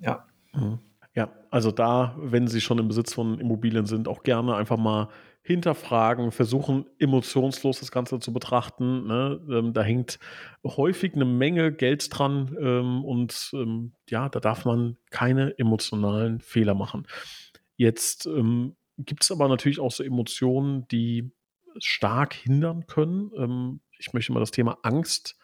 Ja. 0.00 0.26
Mhm. 0.52 0.78
Ja, 1.14 1.32
also 1.50 1.72
da, 1.72 2.16
wenn 2.20 2.46
Sie 2.46 2.60
schon 2.60 2.78
im 2.78 2.88
Besitz 2.88 3.14
von 3.14 3.40
Immobilien 3.40 3.86
sind, 3.86 4.06
auch 4.06 4.22
gerne 4.22 4.54
einfach 4.54 4.76
mal 4.76 5.08
hinterfragen, 5.42 6.30
versuchen 6.32 6.86
emotionslos 6.98 7.80
das 7.80 7.90
Ganze 7.90 8.20
zu 8.20 8.32
betrachten. 8.32 9.06
Ne? 9.06 9.40
Ähm, 9.50 9.72
da 9.72 9.82
hängt 9.82 10.18
häufig 10.64 11.14
eine 11.14 11.24
Menge 11.24 11.72
Geld 11.72 12.06
dran 12.16 12.56
ähm, 12.60 13.04
und 13.04 13.50
ähm, 13.54 13.92
ja, 14.08 14.28
da 14.28 14.38
darf 14.38 14.64
man 14.64 14.96
keine 15.10 15.58
emotionalen 15.58 16.40
Fehler 16.40 16.74
machen. 16.74 17.06
Jetzt 17.76 18.26
ähm, 18.26 18.76
gibt 18.98 19.24
es 19.24 19.32
aber 19.32 19.48
natürlich 19.48 19.80
auch 19.80 19.90
so 19.90 20.04
Emotionen, 20.04 20.86
die 20.88 21.32
stark 21.78 22.34
hindern 22.34 22.86
können. 22.86 23.30
Ähm, 23.36 23.80
ich 23.98 24.12
möchte 24.12 24.32
mal 24.32 24.40
das 24.40 24.50
Thema 24.50 24.78
Angst 24.82 25.36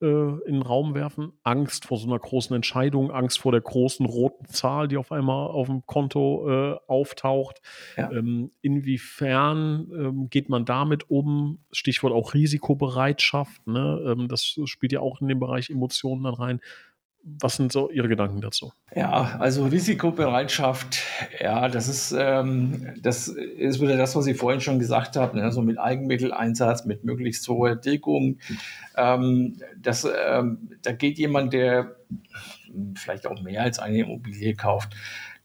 äh, 0.00 0.06
in 0.06 0.54
den 0.54 0.62
Raum 0.62 0.94
werfen. 0.94 1.32
Angst 1.42 1.86
vor 1.86 1.98
so 1.98 2.06
einer 2.06 2.18
großen 2.18 2.54
Entscheidung, 2.54 3.10
Angst 3.10 3.38
vor 3.38 3.52
der 3.52 3.60
großen 3.60 4.06
roten 4.06 4.46
Zahl, 4.46 4.88
die 4.88 4.96
auf 4.96 5.12
einmal 5.12 5.48
auf 5.48 5.66
dem 5.66 5.86
Konto 5.86 6.48
äh, 6.48 6.76
auftaucht. 6.86 7.60
Ja. 7.96 8.10
Ähm, 8.10 8.50
inwiefern 8.60 9.90
ähm, 9.92 10.30
geht 10.30 10.48
man 10.48 10.64
damit 10.64 11.10
um? 11.10 11.64
Stichwort 11.72 12.12
auch 12.12 12.34
Risikobereitschaft. 12.34 13.66
Ne? 13.66 14.02
Ähm, 14.06 14.28
das 14.28 14.58
spielt 14.64 14.92
ja 14.92 15.00
auch 15.00 15.20
in 15.20 15.28
den 15.28 15.40
Bereich 15.40 15.70
Emotionen 15.70 16.24
dann 16.24 16.34
rein. 16.34 16.60
Was 17.26 17.56
sind 17.56 17.72
so 17.72 17.90
Ihre 17.90 18.08
Gedanken 18.08 18.42
dazu? 18.42 18.72
Ja, 18.94 19.38
also 19.38 19.64
Risikobereitschaft, 19.64 20.98
ja, 21.40 21.68
das 21.68 21.88
ist, 21.88 22.14
ähm, 22.16 22.92
das 23.00 23.28
ist 23.28 23.80
wieder 23.80 23.96
das, 23.96 24.14
was 24.14 24.26
ich 24.26 24.36
vorhin 24.36 24.60
schon 24.60 24.78
gesagt 24.78 25.16
habe, 25.16 25.38
ne? 25.38 25.50
so 25.50 25.62
mit 25.62 25.78
Eigenmitteleinsatz, 25.78 26.84
mit 26.84 27.02
möglichst 27.02 27.48
hoher 27.48 27.76
Deckung. 27.76 28.38
Ähm, 28.96 29.56
das, 29.78 30.04
ähm, 30.04 30.68
da 30.82 30.92
geht 30.92 31.16
jemand, 31.16 31.54
der 31.54 31.96
vielleicht 32.94 33.26
auch 33.26 33.40
mehr 33.40 33.62
als 33.62 33.78
eine 33.78 34.00
Immobilie 34.00 34.54
kauft, 34.54 34.94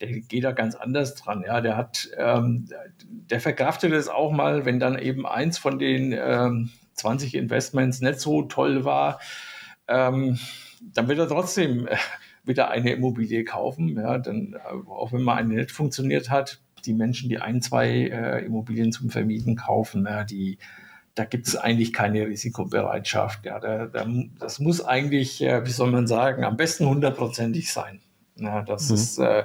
der 0.01 0.19
geht 0.19 0.43
da 0.43 0.51
ganz 0.51 0.75
anders 0.75 1.15
dran. 1.15 1.43
Ja, 1.45 1.61
der 1.61 1.77
hat, 1.77 2.09
ähm, 2.17 2.67
der 3.05 3.39
verkraftet 3.39 3.93
es 3.93 4.09
auch 4.09 4.31
mal, 4.31 4.65
wenn 4.65 4.79
dann 4.79 4.99
eben 4.99 5.25
eins 5.25 5.57
von 5.57 5.79
den 5.79 6.13
ähm, 6.13 6.71
20 6.93 7.35
Investments 7.35 8.01
nicht 8.01 8.19
so 8.19 8.43
toll 8.43 8.83
war. 8.83 9.19
Ähm, 9.87 10.39
dann 10.81 11.07
wird 11.07 11.19
er 11.19 11.27
trotzdem 11.27 11.87
äh, 11.87 11.97
wieder 12.43 12.69
eine 12.69 12.93
Immobilie 12.93 13.43
kaufen. 13.43 13.95
Ja, 13.95 14.17
dann, 14.17 14.53
äh, 14.53 14.89
auch 14.89 15.11
wenn 15.11 15.21
mal 15.21 15.35
eine 15.35 15.55
nicht 15.55 15.71
funktioniert 15.71 16.29
hat, 16.29 16.61
die 16.85 16.93
Menschen, 16.93 17.29
die 17.29 17.39
ein, 17.39 17.61
zwei 17.61 17.87
äh, 17.89 18.45
Immobilien 18.45 18.91
zum 18.91 19.09
Vermieten 19.09 19.55
kaufen, 19.55 20.05
ja, 20.05 20.23
die, 20.23 20.57
da 21.15 21.25
gibt 21.25 21.47
es 21.47 21.55
eigentlich 21.55 21.91
keine 21.91 22.25
Risikobereitschaft. 22.27 23.45
Ja, 23.45 23.59
da, 23.59 23.85
da, 23.87 24.07
das 24.39 24.59
muss 24.59 24.83
eigentlich, 24.83 25.41
äh, 25.41 25.65
wie 25.65 25.71
soll 25.71 25.91
man 25.91 26.07
sagen, 26.07 26.43
am 26.43 26.57
besten 26.57 26.87
hundertprozentig 26.87 27.71
sein. 27.71 28.01
Ja, 28.35 28.61
das 28.61 28.89
mhm. 28.89 28.95
ist 28.95 29.19
äh, 29.19 29.43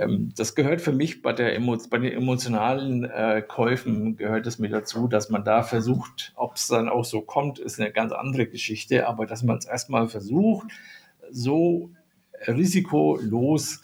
ähm, 0.00 0.32
das 0.36 0.54
gehört 0.54 0.80
für 0.80 0.92
mich 0.92 1.20
bei, 1.20 1.32
der 1.32 1.54
Emo 1.54 1.76
bei 1.90 1.98
den 1.98 2.12
emotionalen 2.12 3.04
äh, 3.04 3.42
Käufen 3.46 4.16
gehört 4.16 4.46
es 4.46 4.58
mir 4.58 4.70
dazu, 4.70 5.08
dass 5.08 5.28
man 5.28 5.44
da 5.44 5.62
versucht, 5.62 6.32
ob 6.36 6.56
es 6.56 6.68
dann 6.68 6.88
auch 6.88 7.04
so 7.04 7.20
kommt, 7.20 7.58
ist 7.58 7.78
eine 7.78 7.92
ganz 7.92 8.12
andere 8.12 8.46
Geschichte, 8.46 9.06
aber 9.06 9.26
dass 9.26 9.42
man 9.42 9.58
es 9.58 9.66
erstmal 9.66 10.08
versucht, 10.08 10.68
so 11.30 11.90
risikolos 12.46 13.82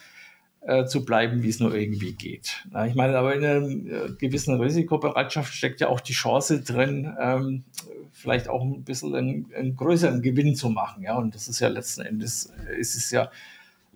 äh, 0.63 0.87
zu 0.87 1.05
bleiben, 1.05 1.43
wie 1.43 1.51
es 1.51 1.61
nur 1.61 1.75
irgendwie 1.75 2.15
geht. 2.15 2.67
Na, 2.71 2.87
ich 2.87 2.95
meine, 2.95 3.17
aber 3.19 3.35
in 3.35 3.45
einer 3.45 3.69
äh, 3.69 4.13
gewissen 4.19 4.59
Risikobereitschaft 4.59 5.53
steckt 5.53 5.81
ja 5.81 5.89
auch 5.89 6.01
die 6.01 6.15
Chance 6.15 6.63
drin, 6.63 7.15
ähm, 7.21 7.65
vielleicht 8.11 8.49
auch 8.49 8.63
ein 8.63 8.85
bisschen 8.85 9.15
einen, 9.15 9.53
einen, 9.55 9.77
größeren 9.77 10.23
Gewinn 10.23 10.55
zu 10.55 10.71
machen. 10.71 11.03
Ja, 11.03 11.17
und 11.19 11.35
das 11.35 11.47
ist 11.49 11.61
ja 11.61 11.69
letzten 11.69 12.01
Endes, 12.01 12.53
ist 12.79 12.97
es 12.97 13.11
ja 13.11 13.31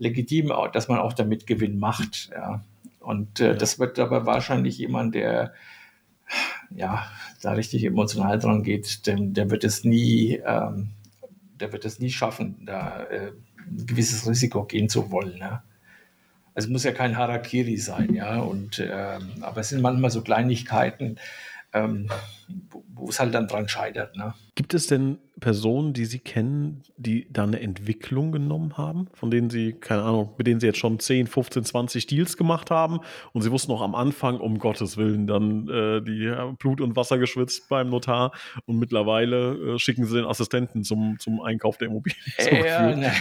legitim, 0.01 0.53
dass 0.73 0.89
man 0.89 0.99
auch 0.99 1.13
damit 1.13 1.47
Gewinn 1.47 1.79
macht. 1.79 2.31
Ja. 2.33 2.65
Und 2.99 3.39
äh, 3.39 3.57
das 3.57 3.79
wird 3.79 3.99
aber 3.99 4.27
wahrscheinlich 4.27 4.79
jemand, 4.79 5.15
der 5.15 5.53
ja 6.75 7.07
da 7.43 7.53
richtig 7.53 7.85
emotional 7.85 8.39
dran 8.39 8.63
geht, 8.63 9.07
der, 9.07 9.17
der 9.21 9.51
wird 9.51 9.63
es 9.63 9.85
nie, 9.85 10.41
ähm, 10.45 10.91
der 11.61 11.73
wird 11.73 11.85
es 11.85 11.99
nie 11.99 12.11
schaffen, 12.11 12.57
da 12.65 13.05
äh, 13.05 13.33
ein 13.59 13.87
gewisses 13.87 14.29
Risiko 14.29 14.65
gehen 14.65 14.89
zu 14.89 15.11
wollen. 15.11 15.39
Ja. 15.39 15.63
Also 16.55 16.67
es 16.69 16.73
muss 16.73 16.85
ja 16.85 16.93
kein 16.93 17.17
Harakiri 17.17 17.77
sein, 17.77 18.15
ja. 18.15 18.41
Und 18.41 18.83
ähm, 18.85 19.31
aber 19.43 19.61
es 19.61 19.69
sind 19.69 19.83
manchmal 19.83 20.11
so 20.11 20.23
Kleinigkeiten, 20.23 21.17
ähm, 21.73 22.09
wo 22.95 23.09
es 23.09 23.21
halt 23.21 23.35
dann 23.35 23.47
dran 23.47 23.69
scheitert. 23.69 24.17
Ne? 24.17 24.35
Gibt 24.55 24.75
es 24.75 24.87
denn 24.87 25.19
Personen, 25.41 25.95
die 25.95 26.05
Sie 26.05 26.19
kennen, 26.19 26.83
die 26.97 27.27
da 27.33 27.45
eine 27.45 27.61
Entwicklung 27.61 28.31
genommen 28.31 28.77
haben, 28.77 29.09
von 29.15 29.31
denen 29.31 29.49
Sie, 29.49 29.73
keine 29.73 30.03
Ahnung, 30.03 30.35
mit 30.37 30.47
denen 30.47 30.61
Sie 30.61 30.67
jetzt 30.67 30.79
schon 30.79 30.99
10, 30.99 31.29
15, 31.29 31.65
20 31.65 32.07
Deals 32.07 32.37
gemacht 32.37 32.71
haben 32.71 33.01
und 33.33 33.43
Sie 33.43 33.51
wussten 33.51 33.73
auch 33.73 33.81
am 33.81 33.95
Anfang, 33.95 34.39
um 34.39 34.59
Gottes 34.59 34.97
Willen, 34.97 35.27
dann 35.27 35.69
äh, 35.69 36.03
die 36.03 36.25
ja, 36.25 36.45
Blut 36.59 36.81
und 36.81 36.95
Wasser 36.97 37.19
geschwitzt 37.19 37.69
beim 37.69 37.89
Notar 37.89 38.33
und 38.67 38.79
mittlerweile 38.79 39.75
äh, 39.75 39.79
schicken 39.79 40.05
Sie 40.05 40.17
den 40.17 40.27
Assistenten 40.27 40.85
zum, 40.85 41.19
zum 41.19 41.41
Einkauf 41.41 41.79
der 41.79 41.89
Immobilie. 41.89 42.17
Ja, 42.51 42.95
ne. 42.95 43.13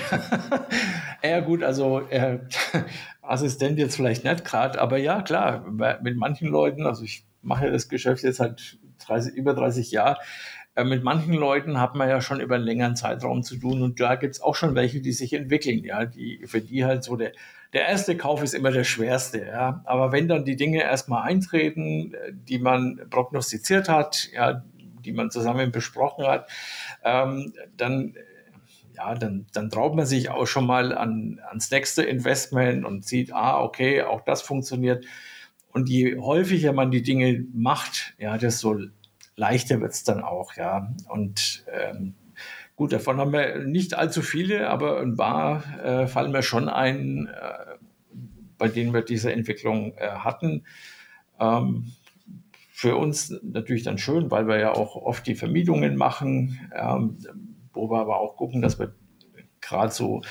ja 1.23 1.39
gut, 1.39 1.63
also 1.63 2.01
äh, 2.09 2.39
Assistent 3.21 3.77
jetzt 3.77 3.95
vielleicht 3.95 4.23
nicht 4.23 4.43
gerade, 4.43 4.81
aber 4.81 4.97
ja, 4.97 5.21
klar, 5.21 5.65
mit 6.01 6.17
manchen 6.17 6.49
Leuten, 6.49 6.85
also 6.85 7.03
ich 7.03 7.28
mache 7.41 7.71
das 7.71 7.89
Geschäft 7.89 8.23
jetzt 8.23 8.37
seit 8.37 8.77
30, 9.05 9.33
über 9.33 9.53
30 9.53 9.91
Jahren. 9.91 10.17
Äh, 10.75 10.83
mit 10.83 11.03
manchen 11.03 11.33
Leuten 11.33 11.79
hat 11.79 11.95
man 11.95 12.09
ja 12.09 12.21
schon 12.21 12.39
über 12.39 12.55
einen 12.55 12.63
längeren 12.63 12.95
Zeitraum 12.95 13.43
zu 13.43 13.57
tun 13.57 13.81
und 13.81 13.99
da 13.99 14.15
gibt 14.15 14.35
es 14.35 14.41
auch 14.41 14.55
schon 14.55 14.75
welche, 14.75 15.01
die 15.01 15.11
sich 15.11 15.33
entwickeln, 15.33 15.83
ja, 15.83 16.05
die 16.05 16.45
für 16.45 16.61
die 16.61 16.85
halt 16.85 17.03
so 17.03 17.15
der, 17.15 17.31
der 17.73 17.87
erste 17.87 18.17
Kauf 18.17 18.43
ist 18.43 18.53
immer 18.53 18.71
der 18.71 18.83
schwerste, 18.83 19.45
ja. 19.45 19.81
Aber 19.85 20.11
wenn 20.11 20.27
dann 20.27 20.45
die 20.45 20.55
Dinge 20.55 20.81
erstmal 20.81 21.23
eintreten, 21.23 22.13
äh, 22.13 22.33
die 22.33 22.59
man 22.59 23.01
prognostiziert 23.09 23.89
hat, 23.89 24.29
ja, 24.33 24.63
die 25.05 25.13
man 25.13 25.31
zusammen 25.31 25.71
besprochen 25.71 26.27
hat, 26.27 26.49
ähm, 27.03 27.53
dann 27.77 28.15
ja, 28.95 29.15
dann, 29.15 29.45
dann 29.53 29.69
traut 29.69 29.95
man 29.95 30.05
sich 30.05 30.29
auch 30.29 30.45
schon 30.45 30.65
mal 30.65 30.93
an, 30.93 31.39
ans 31.47 31.71
nächste 31.71 32.03
Investment 32.03 32.83
und 32.85 33.05
sieht, 33.05 33.33
ah, 33.33 33.61
okay, 33.61 34.01
auch 34.01 34.21
das 34.21 34.41
funktioniert. 34.41 35.05
Und 35.71 35.89
je 35.89 36.17
häufiger 36.17 36.73
man 36.73 36.91
die 36.91 37.03
Dinge 37.03 37.45
macht, 37.53 38.15
ja, 38.17 38.37
desto 38.37 38.77
leichter 39.35 39.81
wird 39.81 39.91
es 39.91 40.03
dann 40.03 40.21
auch, 40.21 40.55
ja. 40.55 40.93
Und 41.07 41.63
ähm, 41.71 42.15
gut, 42.75 42.91
davon 42.91 43.17
haben 43.17 43.33
wir 43.33 43.59
nicht 43.59 43.93
allzu 43.93 44.21
viele, 44.21 44.69
aber 44.69 44.99
ein 44.99 45.15
paar 45.15 45.63
äh, 45.83 46.07
fallen 46.07 46.31
mir 46.31 46.43
schon 46.43 46.69
ein, 46.69 47.27
äh, 47.27 47.75
bei 48.57 48.67
denen 48.67 48.93
wir 48.93 49.01
diese 49.01 49.31
Entwicklung 49.31 49.93
äh, 49.97 50.09
hatten. 50.09 50.65
Ähm, 51.39 51.93
für 52.71 52.95
uns 52.95 53.37
natürlich 53.43 53.83
dann 53.83 53.97
schön, 53.97 54.31
weil 54.31 54.47
wir 54.47 54.57
ja 54.57 54.71
auch 54.71 54.95
oft 54.95 55.27
die 55.27 55.35
Vermietungen 55.35 55.97
machen, 55.97 56.59
ähm, 56.73 57.17
wo 57.73 57.91
wir 57.91 57.99
aber 57.99 58.19
auch 58.19 58.37
gucken, 58.37 58.61
dass 58.61 58.79
wir 58.79 58.93
gerade 59.59 59.91
so 59.91 60.21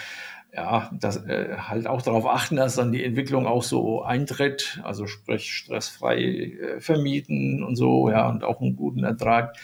ja, 0.53 0.91
das, 0.93 1.17
äh, 1.25 1.57
halt 1.57 1.87
auch 1.87 2.03
darauf 2.03 2.27
achten, 2.27 2.57
dass 2.57 2.77
dann 2.77 2.93
die 2.93 3.05
Entwicklung 3.05 3.47
auch 3.47 3.63
so 3.63 4.03
eintritt, 4.03 4.81
also 4.83 5.07
sprich 5.07 5.53
stressfrei 5.53 6.19
äh, 6.19 6.81
vermieten 6.81 7.63
und 7.63 7.77
so, 7.77 8.11
ja, 8.11 8.29
und 8.29 8.45
auch 8.45 8.61
einen 8.61 8.77
guten 8.77 9.05
Ertrag. 9.05 9.57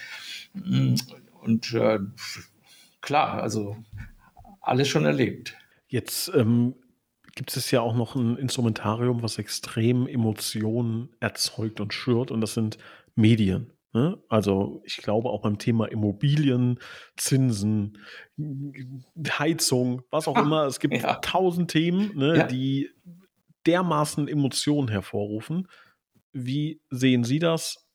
Mm, 0.53 0.95
und 1.43 1.73
äh, 1.75 1.99
klar, 3.01 3.43
also 3.43 3.77
alles 4.61 4.89
schon 4.89 5.05
erlebt. 5.05 5.57
Jetzt 5.89 6.31
ähm, 6.35 6.75
gibt 7.35 7.57
es 7.57 7.71
ja 7.71 7.81
auch 7.81 7.95
noch 7.95 8.15
ein 8.15 8.37
Instrumentarium, 8.37 9.23
was 9.23 9.39
extrem 9.39 10.07
Emotionen 10.07 11.09
erzeugt 11.21 11.81
und 11.81 11.93
schürt, 11.93 12.31
und 12.31 12.41
das 12.41 12.55
sind 12.55 12.79
Medien. 13.15 13.74
Ne? 13.95 14.19
Also 14.29 14.83
ich 14.85 14.97
glaube 14.97 15.31
auch 15.31 15.43
beim 15.43 15.59
Thema 15.59 15.87
Immobilien, 15.87 16.81
Zinsen, 17.17 17.99
Heizung, 19.39 20.03
was 20.11 20.27
auch 20.27 20.37
immer. 20.37 20.67
Es 20.67 20.81
gibt 20.81 20.95
ja. 20.95 21.15
tausend 21.15 21.71
Themen, 21.71 22.11
ne, 22.17 22.39
ja. 22.39 22.47
die 22.47 22.91
dermaßen 23.67 24.27
Emotionen 24.27 24.89
hervorrufen. 24.89 25.69
Wie 26.33 26.81
sehen 26.91 27.23
Sie 27.23 27.39
das? 27.39 27.87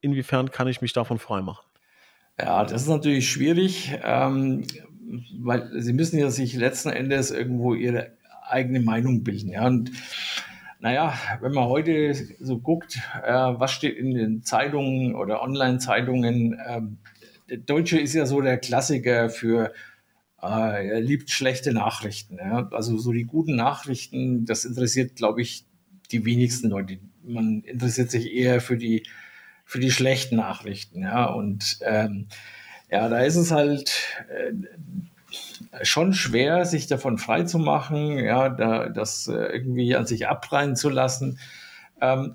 Inwiefern 0.00 0.52
kann 0.52 0.68
ich 0.68 0.82
mich 0.82 0.92
davon 0.92 1.18
freimachen? 1.18 1.66
Ja, 2.38 2.64
das 2.64 2.82
ist 2.82 2.88
natürlich 2.88 3.28
schwierig, 3.28 3.92
ähm, 4.04 4.64
weil 5.40 5.68
Sie 5.82 5.92
müssen 5.92 6.20
ja 6.20 6.30
sich 6.30 6.54
letzten 6.54 6.90
Endes 6.90 7.32
irgendwo 7.32 7.74
Ihre 7.74 8.16
eigene 8.42 8.78
Meinung 8.78 9.24
bilden. 9.24 9.50
Ja? 9.50 9.66
Und 9.66 9.90
naja, 10.80 11.14
wenn 11.40 11.52
man 11.52 11.68
heute 11.68 12.14
so 12.40 12.58
guckt, 12.58 12.98
äh, 13.22 13.32
was 13.32 13.72
steht 13.72 13.96
in 13.96 14.14
den 14.14 14.42
Zeitungen 14.42 15.14
oder 15.14 15.42
Online-Zeitungen, 15.42 16.58
äh, 16.58 17.58
Deutsche 17.58 17.98
ist 17.98 18.14
ja 18.14 18.26
so 18.26 18.40
der 18.40 18.58
Klassiker 18.58 19.28
für, 19.28 19.72
äh, 20.40 20.88
er 20.88 21.00
liebt 21.00 21.30
schlechte 21.30 21.72
Nachrichten. 21.72 22.38
Ja? 22.38 22.68
Also 22.72 22.96
so 22.96 23.12
die 23.12 23.24
guten 23.24 23.56
Nachrichten, 23.56 24.46
das 24.46 24.64
interessiert, 24.64 25.16
glaube 25.16 25.42
ich, 25.42 25.66
die 26.12 26.24
wenigsten 26.24 26.70
Leute. 26.70 26.98
Man 27.22 27.62
interessiert 27.62 28.10
sich 28.10 28.32
eher 28.32 28.60
für 28.60 28.78
die, 28.78 29.02
für 29.64 29.80
die 29.80 29.90
schlechten 29.90 30.36
Nachrichten. 30.36 31.02
Ja? 31.02 31.26
Und 31.26 31.78
ähm, 31.82 32.28
ja, 32.90 33.08
da 33.08 33.20
ist 33.20 33.36
es 33.36 33.50
halt, 33.50 34.16
äh, 34.28 34.52
schon 35.82 36.12
schwer, 36.12 36.64
sich 36.64 36.86
davon 36.86 37.18
frei 37.18 37.44
zu 37.44 37.58
machen, 37.58 38.18
ja, 38.18 38.48
da, 38.48 38.88
das 38.88 39.28
äh, 39.28 39.34
irgendwie 39.34 39.94
an 39.94 40.06
sich 40.06 40.26
abprallen 40.26 40.76
zu 40.76 40.88
lassen. 40.88 41.38
Ähm, 42.00 42.34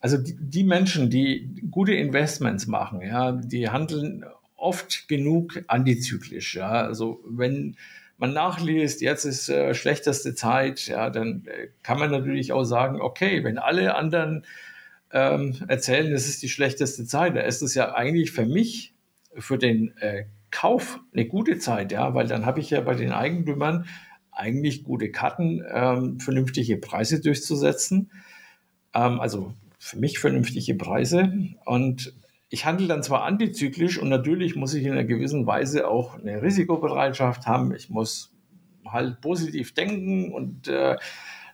also 0.00 0.18
die, 0.18 0.36
die, 0.38 0.64
Menschen, 0.64 1.10
die 1.10 1.62
gute 1.70 1.94
Investments 1.94 2.66
machen, 2.66 3.00
ja, 3.02 3.32
die 3.32 3.70
handeln 3.70 4.24
oft 4.56 5.08
genug 5.08 5.62
antizyklisch. 5.68 6.56
Ja. 6.56 6.70
Also 6.70 7.22
wenn 7.26 7.76
man 8.18 8.32
nachliest, 8.32 9.00
jetzt 9.00 9.24
ist 9.24 9.48
äh, 9.48 9.74
schlechteste 9.74 10.34
Zeit, 10.34 10.86
ja, 10.86 11.10
dann 11.10 11.44
äh, 11.46 11.68
kann 11.82 11.98
man 11.98 12.10
natürlich 12.10 12.52
auch 12.52 12.64
sagen, 12.64 13.00
okay, 13.00 13.44
wenn 13.44 13.58
alle 13.58 13.94
anderen 13.94 14.44
ähm, 15.12 15.56
erzählen, 15.68 16.12
es 16.12 16.28
ist 16.28 16.42
die 16.42 16.48
schlechteste 16.48 17.06
Zeit, 17.06 17.36
da 17.36 17.40
ist 17.40 17.62
es 17.62 17.74
ja 17.74 17.94
eigentlich 17.94 18.32
für 18.32 18.46
mich, 18.46 18.94
für 19.36 19.58
den 19.58 19.96
äh, 19.98 20.24
Kauf 20.54 21.00
eine 21.12 21.26
gute 21.26 21.58
Zeit, 21.58 21.90
ja, 21.90 22.14
weil 22.14 22.28
dann 22.28 22.46
habe 22.46 22.60
ich 22.60 22.70
ja 22.70 22.80
bei 22.80 22.94
den 22.94 23.10
Eigentümern 23.10 23.86
eigentlich 24.30 24.84
gute 24.84 25.10
Karten, 25.10 25.64
ähm, 25.68 26.20
vernünftige 26.20 26.76
Preise 26.76 27.20
durchzusetzen. 27.20 28.12
Ähm, 28.94 29.18
also 29.18 29.54
für 29.80 29.98
mich 29.98 30.20
vernünftige 30.20 30.76
Preise. 30.76 31.32
Und 31.64 32.14
ich 32.50 32.66
handle 32.66 32.86
dann 32.86 33.02
zwar 33.02 33.24
antizyklisch 33.24 33.98
und 33.98 34.08
natürlich 34.08 34.54
muss 34.54 34.74
ich 34.74 34.84
in 34.84 34.92
einer 34.92 35.02
gewissen 35.02 35.44
Weise 35.44 35.88
auch 35.88 36.20
eine 36.20 36.40
Risikobereitschaft 36.40 37.48
haben. 37.48 37.74
Ich 37.74 37.90
muss 37.90 38.32
halt 38.86 39.20
positiv 39.20 39.74
denken 39.74 40.32
und 40.32 40.68
äh, 40.68 40.96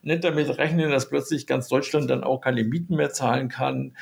nicht 0.03 0.25
damit 0.25 0.59
rechnen, 0.59 0.91
dass 0.91 1.09
plötzlich 1.09 1.47
ganz 1.47 1.69
Deutschland 1.69 2.11
dann 2.11 2.23
auch 2.23 2.43
keine 2.43 2.65
Mieten 2.65 2.97
mehr 2.97 3.15
zahlen 3.15 3.49
kann. 3.49 3.97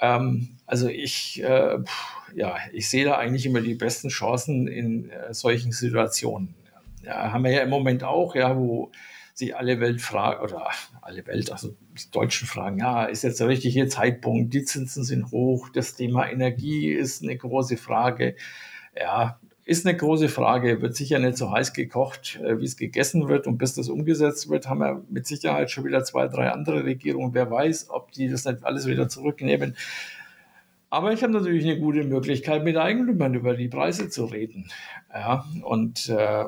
Ähm, 0.00 0.56
also 0.66 0.88
ich, 0.88 1.42
äh, 1.42 1.78
ja, 2.34 2.56
ich 2.72 2.88
sehe 2.88 3.04
da 3.04 3.16
eigentlich 3.16 3.46
immer 3.46 3.60
die 3.60 3.74
besten 3.74 4.08
Chancen 4.08 4.66
in 4.66 5.10
äh, 5.10 5.32
solchen 5.34 5.72
Situationen. 5.72 6.54
Ja, 7.02 7.32
haben 7.32 7.44
wir 7.44 7.52
ja 7.52 7.62
im 7.62 7.70
Moment 7.70 8.02
auch, 8.02 8.34
ja, 8.34 8.56
wo 8.56 8.90
sich 9.34 9.56
alle 9.56 9.80
Welt 9.80 10.00
fragen, 10.00 10.42
oder 10.42 10.70
alle 11.02 11.26
Welt, 11.26 11.50
also 11.50 11.74
die 11.98 12.10
Deutschen 12.10 12.46
fragen, 12.46 12.78
ja, 12.78 13.04
ist 13.04 13.24
jetzt 13.24 13.40
der 13.40 13.48
richtige 13.48 13.88
Zeitpunkt, 13.88 14.54
die 14.54 14.64
Zinsen 14.64 15.04
sind 15.04 15.30
hoch, 15.32 15.68
das 15.70 15.96
Thema 15.96 16.30
Energie 16.30 16.90
ist 16.90 17.22
eine 17.22 17.36
große 17.36 17.76
Frage. 17.76 18.36
Ja, 18.96 19.40
ist 19.64 19.86
eine 19.86 19.96
große 19.96 20.28
Frage, 20.28 20.82
wird 20.82 20.94
sicher 20.94 21.18
nicht 21.18 21.38
so 21.38 21.50
heiß 21.50 21.72
gekocht, 21.72 22.38
äh, 22.44 22.60
wie 22.60 22.64
es 22.64 22.76
gegessen 22.76 23.28
wird. 23.28 23.46
Und 23.46 23.58
bis 23.58 23.74
das 23.74 23.88
umgesetzt 23.88 24.50
wird, 24.50 24.68
haben 24.68 24.80
wir 24.80 25.02
mit 25.08 25.26
Sicherheit 25.26 25.70
schon 25.70 25.84
wieder 25.84 26.04
zwei, 26.04 26.28
drei 26.28 26.50
andere 26.50 26.84
Regierungen. 26.84 27.32
Wer 27.34 27.50
weiß, 27.50 27.90
ob 27.90 28.12
die 28.12 28.28
das 28.28 28.44
nicht 28.44 28.64
alles 28.64 28.86
wieder 28.86 29.08
zurücknehmen. 29.08 29.76
Aber 30.90 31.12
ich 31.12 31.22
habe 31.22 31.32
natürlich 31.32 31.64
eine 31.64 31.80
gute 31.80 32.04
Möglichkeit, 32.04 32.62
mit 32.62 32.76
Eigentümern 32.76 33.34
über 33.34 33.54
die 33.56 33.68
Preise 33.68 34.10
zu 34.10 34.26
reden. 34.26 34.70
Ja, 35.12 35.44
und 35.62 36.08
äh, 36.08 36.44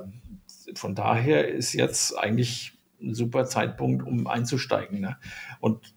von 0.74 0.94
daher 0.94 1.48
ist 1.48 1.72
jetzt 1.72 2.16
eigentlich 2.16 2.79
ein 3.00 3.14
super 3.14 3.46
Zeitpunkt, 3.46 4.07
um 4.07 4.26
einzusteigen. 4.26 5.00
Ne? 5.00 5.16
Und 5.61 5.94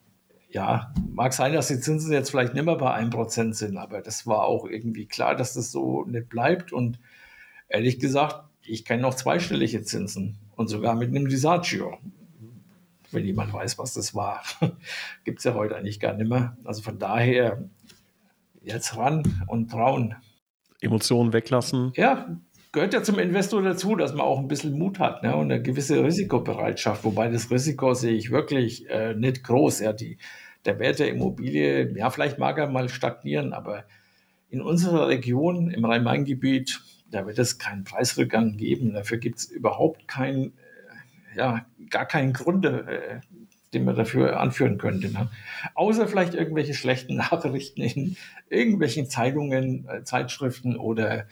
ja, 0.50 0.94
mag 1.14 1.34
sein, 1.34 1.54
dass 1.54 1.68
die 1.68 1.80
Zinsen 1.80 2.12
jetzt 2.12 2.32
vielleicht 2.32 2.54
nicht 2.54 2.66
mehr 2.66 2.76
bei 2.76 2.96
1% 2.96 3.54
sind, 3.54 3.78
aber 3.78 4.02
das 4.02 4.26
war 4.26 4.46
auch 4.46 4.66
irgendwie 4.66 5.06
klar, 5.06 5.36
dass 5.36 5.54
das 5.54 5.72
so 5.72 6.06
nicht 6.06 6.30
bleibt. 6.30 6.74
Und 6.74 7.00
ehrlich 7.70 8.00
gesagt, 8.00 8.44
ich 8.64 8.86
kenne 8.86 9.04
noch 9.04 9.16
zweistellige 9.16 9.82
Zinsen 9.84 10.38
und 10.56 10.68
sogar 10.68 10.96
mit 10.96 11.10
einem 11.10 11.30
Disagio. 11.30 11.98
Wenn 13.12 13.26
jemand 13.26 13.54
weiß, 13.54 13.80
was 13.80 13.94
das 13.94 14.14
war. 14.14 14.44
Gibt 15.24 15.40
es 15.40 15.46
ja 15.46 15.56
heute 15.56 15.76
eigentlich 15.76 16.00
gar 16.00 16.14
nicht 16.14 16.30
mehr. 16.30 16.58
Also 16.64 16.82
von 16.82 17.00
daher 17.00 17.64
jetzt 18.62 18.98
ran 18.98 19.24
und 19.48 19.72
trauen. 19.72 20.16
Emotionen 20.82 21.34
weglassen. 21.34 21.92
Ja, 21.96 22.38
gehört 22.72 22.94
ja 22.94 23.02
zum 23.02 23.18
Investor 23.18 23.64
dazu, 23.64 23.96
dass 23.96 24.14
man 24.14 24.22
auch 24.22 24.40
ein 24.40 24.48
bisschen 24.48 24.78
Mut 24.78 25.00
hat 25.00 25.24
ne, 25.24 25.36
und 25.36 25.52
eine 25.52 25.62
gewisse 25.62 26.04
Risikobereitschaft. 26.04 27.04
Wobei 27.04 27.30
das 27.30 27.50
Risiko 27.50 27.94
sehe 27.94 28.14
ich 28.14 28.30
wirklich 28.30 28.88
äh, 28.90 29.16
nicht 29.16 29.44
groß. 29.44 29.80
Ja, 29.80 29.94
die, 29.94 30.18
der 30.66 30.78
Wert 30.78 31.00
der 31.00 31.10
Immobilie, 31.10 31.98
ja, 31.98 32.10
vielleicht 32.12 32.38
mag 32.38 32.58
er 32.60 32.68
mal 32.68 32.90
stagnieren, 32.90 33.54
aber 33.54 33.86
in 34.50 34.62
unserer 34.62 35.08
Region, 35.08 35.72
im 35.72 35.86
Rhein-Main-Gebiet, 35.86 36.82
da 37.12 37.26
wird 37.26 37.40
es 37.40 37.58
keinen 37.58 37.84
Preisrückgang 37.84 38.58
geben. 38.58 38.94
Dafür 38.94 39.18
gibt 39.18 39.40
es 39.40 39.46
überhaupt 39.46 40.08
keinen, 40.08 40.54
äh, 41.34 41.38
ja, 41.38 41.66
gar 41.90 42.06
keinen 42.06 42.34
Grund, 42.34 42.66
äh, 42.66 43.22
den 43.74 43.86
man 43.86 43.96
dafür 43.96 44.40
anführen 44.40 44.78
könnte. 44.78 45.12
Ne? 45.12 45.30
Außer 45.76 46.08
vielleicht 46.08 46.34
irgendwelche 46.34 46.74
schlechten 46.74 47.16
Nachrichten 47.18 47.82
in 47.82 48.18
irgendwelchen 48.50 49.10
Zeitungen, 49.10 49.88
äh, 49.88 50.04
Zeitschriften 50.04 50.76
oder 50.76 51.26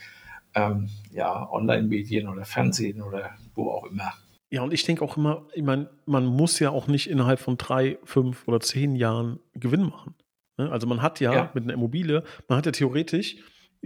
ähm, 0.56 0.90
ja, 1.12 1.50
Online-Medien 1.50 2.28
oder 2.28 2.46
Fernsehen 2.46 3.02
oder 3.02 3.32
wo 3.56 3.72
auch 3.72 3.86
immer. 3.86 4.14
Ja, 4.50 4.62
und 4.62 4.74
ich 4.74 4.86
denke 4.86 5.04
auch 5.04 5.18
immer, 5.18 5.46
ich 5.54 5.64
meine, 5.64 5.90
man 6.06 6.26
muss 6.26 6.60
ja 6.60 6.70
auch 6.70 6.88
nicht 6.88 7.10
innerhalb 7.10 7.40
von 7.40 7.58
drei, 7.58 7.98
fünf 8.06 8.48
oder 8.48 8.60
zehn 8.62 8.96
Jahren 8.96 9.40
Gewinn 9.54 9.84
machen. 9.84 10.16
Ne? 10.58 10.72
Also 10.72 10.88
man 10.88 11.02
hat 11.02 11.20
ja, 11.20 11.34
ja, 11.34 11.52
mit 11.54 11.66
einer 11.66 11.74
Immobilie, 11.74 12.24
man 12.48 12.58
hat 12.58 12.66
ja 12.66 12.72
theoretisch, 12.72 13.38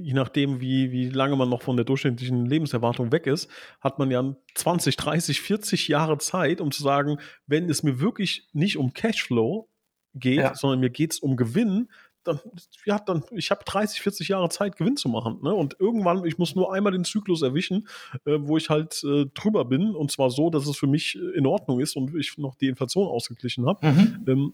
je 0.03 0.13
nachdem, 0.13 0.61
wie, 0.61 0.91
wie 0.91 1.09
lange 1.09 1.35
man 1.35 1.49
noch 1.49 1.61
von 1.61 1.75
der 1.75 1.85
durchschnittlichen 1.85 2.45
Lebenserwartung 2.45 3.11
weg 3.11 3.27
ist, 3.27 3.49
hat 3.79 3.99
man 3.99 4.11
ja 4.11 4.35
20, 4.55 4.95
30, 4.97 5.41
40 5.41 5.87
Jahre 5.87 6.17
Zeit, 6.17 6.61
um 6.61 6.71
zu 6.71 6.83
sagen, 6.83 7.17
wenn 7.47 7.69
es 7.69 7.83
mir 7.83 7.99
wirklich 7.99 8.47
nicht 8.53 8.77
um 8.77 8.93
Cashflow 8.93 9.69
geht, 10.13 10.37
ja. 10.37 10.55
sondern 10.55 10.79
mir 10.79 10.89
geht 10.89 11.13
es 11.13 11.19
um 11.19 11.37
Gewinn, 11.37 11.89
dann, 12.23 12.39
ja, 12.85 12.99
dann, 12.99 13.23
ich 13.31 13.49
habe 13.51 13.63
30, 13.65 14.01
40 14.01 14.27
Jahre 14.27 14.49
Zeit, 14.49 14.77
Gewinn 14.77 14.95
zu 14.95 15.09
machen. 15.09 15.39
Ne? 15.41 15.53
Und 15.53 15.77
irgendwann, 15.79 16.23
ich 16.25 16.37
muss 16.37 16.55
nur 16.55 16.73
einmal 16.73 16.91
den 16.91 17.03
Zyklus 17.03 17.41
erwischen, 17.41 17.87
äh, 18.25 18.37
wo 18.39 18.57
ich 18.57 18.69
halt 18.69 19.03
äh, 19.03 19.25
drüber 19.33 19.65
bin. 19.65 19.95
Und 19.95 20.11
zwar 20.11 20.29
so, 20.29 20.49
dass 20.49 20.67
es 20.67 20.77
für 20.77 20.87
mich 20.87 21.15
äh, 21.15 21.37
in 21.37 21.47
Ordnung 21.47 21.79
ist 21.79 21.95
und 21.95 22.15
ich 22.15 22.37
noch 22.37 22.55
die 22.55 22.67
Inflation 22.67 23.07
ausgeglichen 23.07 23.65
habe. 23.65 23.87
Mhm. 23.87 24.25
Ähm, 24.27 24.53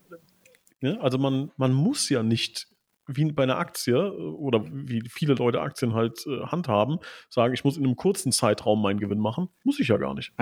ja, 0.79 0.97
also 0.99 1.17
man, 1.17 1.51
man 1.57 1.73
muss 1.73 2.07
ja 2.09 2.23
nicht 2.23 2.67
wie 3.07 3.31
bei 3.31 3.43
einer 3.43 3.57
Aktie 3.57 3.95
äh, 3.95 4.09
oder 4.09 4.63
wie 4.65 5.03
viele 5.09 5.33
Leute 5.33 5.61
Aktien 5.61 5.93
halt 5.93 6.25
äh, 6.27 6.45
handhaben, 6.47 6.99
sagen, 7.29 7.53
ich 7.53 7.63
muss 7.63 7.77
in 7.77 7.85
einem 7.85 7.95
kurzen 7.95 8.31
Zeitraum 8.31 8.81
meinen 8.81 8.99
Gewinn 8.99 9.19
machen, 9.19 9.49
muss 9.63 9.79
ich 9.79 9.87
ja 9.87 9.97
gar 9.97 10.13
nicht. 10.13 10.33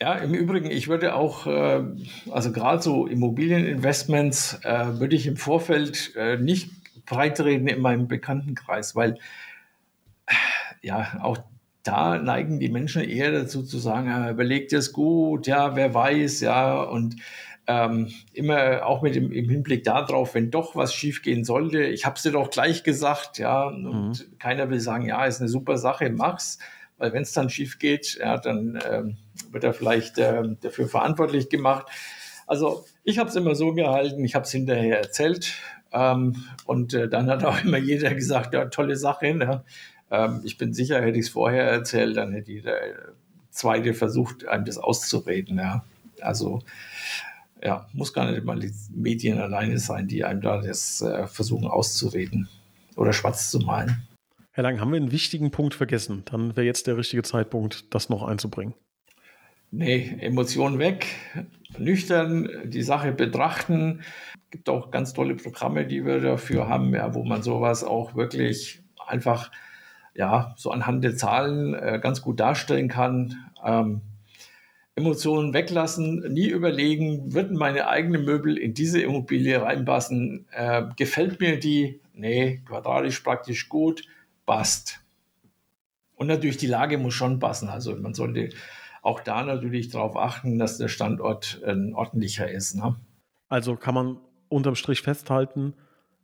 Ja, 0.00 0.14
im 0.14 0.34
Übrigen, 0.34 0.70
ich 0.70 0.88
würde 0.88 1.14
auch, 1.14 1.46
äh, 1.46 1.82
also 2.30 2.52
gerade 2.52 2.82
so 2.82 3.06
Immobilieninvestments, 3.06 4.60
äh, 4.62 5.00
würde 5.00 5.16
ich 5.16 5.26
im 5.26 5.36
Vorfeld 5.36 6.14
äh, 6.16 6.36
nicht 6.36 6.70
breitreden 7.06 7.68
in 7.68 7.80
meinem 7.80 8.08
Bekanntenkreis, 8.08 8.94
weil 8.94 9.18
ja, 10.82 11.20
auch 11.22 11.38
da 11.82 12.18
neigen 12.18 12.58
die 12.58 12.68
Menschen 12.68 13.02
eher 13.02 13.30
dazu 13.32 13.62
zu 13.62 13.78
sagen, 13.78 14.08
ja, 14.08 14.30
überlegt 14.30 14.72
es 14.72 14.92
gut, 14.92 15.46
ja, 15.46 15.76
wer 15.76 15.94
weiß, 15.94 16.40
ja, 16.40 16.82
und 16.82 17.16
ähm, 17.66 18.12
immer 18.32 18.86
auch 18.86 19.02
mit 19.02 19.14
dem 19.14 19.32
im 19.32 19.48
Hinblick 19.48 19.84
darauf, 19.84 20.34
wenn 20.34 20.50
doch 20.50 20.76
was 20.76 20.94
schiefgehen 20.94 21.44
sollte. 21.44 21.82
Ich 21.82 22.06
habe 22.06 22.16
es 22.16 22.22
dir 22.22 22.32
doch 22.32 22.50
gleich 22.50 22.84
gesagt, 22.84 23.38
ja, 23.38 23.64
und 23.64 23.82
mhm. 23.82 24.38
keiner 24.38 24.70
will 24.70 24.80
sagen, 24.80 25.06
ja, 25.06 25.24
ist 25.24 25.40
eine 25.40 25.48
super 25.48 25.76
Sache, 25.76 26.10
mach's, 26.10 26.58
weil 26.98 27.12
wenn 27.12 27.22
es 27.22 27.32
dann 27.32 27.50
schief 27.50 27.78
geht, 27.78 28.18
ja, 28.20 28.38
dann 28.38 28.78
ähm, 28.88 29.16
wird 29.50 29.64
er 29.64 29.74
vielleicht 29.74 30.18
äh, 30.18 30.42
dafür 30.60 30.88
verantwortlich 30.88 31.48
gemacht. 31.48 31.86
Also 32.46 32.84
ich 33.02 33.18
habe 33.18 33.28
es 33.28 33.36
immer 33.36 33.56
so 33.56 33.72
gehalten, 33.74 34.24
ich 34.24 34.36
habe 34.36 34.44
es 34.44 34.52
hinterher 34.52 34.98
erzählt 34.98 35.54
ähm, 35.92 36.44
und 36.64 36.94
äh, 36.94 37.08
dann 37.08 37.28
hat 37.28 37.44
auch 37.44 37.62
immer 37.64 37.78
jeder 37.78 38.14
gesagt, 38.14 38.54
ja, 38.54 38.66
tolle 38.66 38.96
Sache. 38.96 39.34
Ne? 39.34 39.64
Ähm, 40.10 40.40
ich 40.44 40.56
bin 40.56 40.72
sicher, 40.72 41.02
hätte 41.02 41.18
ich 41.18 41.26
es 41.26 41.30
vorher 41.30 41.64
erzählt, 41.64 42.16
dann 42.16 42.32
hätte 42.32 42.52
jeder 42.52 42.80
äh, 42.80 42.94
Zweite 43.50 43.94
versucht, 43.94 44.46
einem 44.46 44.64
das 44.64 44.78
auszureden. 44.78 45.58
Ja? 45.58 45.84
Also 46.20 46.62
ja, 47.62 47.86
muss 47.92 48.12
gar 48.12 48.30
nicht 48.30 48.44
mal 48.44 48.58
die 48.58 48.72
Medien 48.94 49.38
alleine 49.38 49.78
sein, 49.78 50.08
die 50.08 50.24
einem 50.24 50.40
da 50.40 50.60
das 50.60 51.00
äh, 51.00 51.26
versuchen 51.26 51.66
auszureden 51.66 52.48
oder 52.96 53.12
schwarz 53.12 53.50
zu 53.50 53.58
malen. 53.60 54.06
Herr 54.52 54.62
Lang, 54.62 54.80
haben 54.80 54.90
wir 54.90 54.96
einen 54.96 55.12
wichtigen 55.12 55.50
Punkt 55.50 55.74
vergessen? 55.74 56.22
Dann 56.26 56.56
wäre 56.56 56.66
jetzt 56.66 56.86
der 56.86 56.96
richtige 56.96 57.22
Zeitpunkt, 57.22 57.94
das 57.94 58.08
noch 58.08 58.22
einzubringen. 58.22 58.74
Nee, 59.70 60.16
Emotionen 60.20 60.78
weg, 60.78 61.06
nüchtern 61.76 62.48
die 62.64 62.82
Sache 62.82 63.12
betrachten. 63.12 64.00
Es 64.44 64.50
gibt 64.50 64.68
auch 64.68 64.90
ganz 64.90 65.12
tolle 65.12 65.34
Programme, 65.34 65.86
die 65.86 66.06
wir 66.06 66.20
dafür 66.20 66.68
haben, 66.68 66.94
ja, 66.94 67.14
wo 67.14 67.24
man 67.24 67.42
sowas 67.42 67.84
auch 67.84 68.14
wirklich 68.14 68.80
einfach 69.06 69.50
ja, 70.14 70.54
so 70.56 70.70
anhand 70.70 71.04
der 71.04 71.16
Zahlen 71.16 71.74
äh, 71.74 71.98
ganz 72.00 72.22
gut 72.22 72.40
darstellen 72.40 72.88
kann. 72.88 73.34
Ähm, 73.62 74.00
Emotionen 74.96 75.52
weglassen, 75.52 76.32
nie 76.32 76.48
überlegen, 76.48 77.34
würden 77.34 77.56
meine 77.58 77.86
eigenen 77.86 78.24
Möbel 78.24 78.56
in 78.56 78.72
diese 78.72 79.00
Immobilie 79.00 79.60
reinpassen? 79.60 80.46
Äh, 80.52 80.84
gefällt 80.96 81.38
mir 81.38 81.60
die? 81.60 82.00
Nee, 82.14 82.62
quadratisch 82.66 83.20
praktisch 83.20 83.68
gut, 83.68 84.04
passt. 84.46 85.00
Und 86.14 86.28
natürlich 86.28 86.56
die 86.56 86.66
Lage 86.66 86.96
muss 86.96 87.12
schon 87.12 87.38
passen. 87.38 87.68
Also 87.68 87.94
man 87.94 88.14
sollte 88.14 88.48
auch 89.02 89.20
da 89.20 89.44
natürlich 89.44 89.90
darauf 89.90 90.16
achten, 90.16 90.58
dass 90.58 90.78
der 90.78 90.88
Standort 90.88 91.60
ein 91.66 91.94
ordentlicher 91.94 92.50
ist. 92.50 92.74
Ne? 92.74 92.96
Also 93.48 93.76
kann 93.76 93.94
man 93.94 94.18
unterm 94.48 94.76
Strich 94.76 95.02
festhalten, 95.02 95.74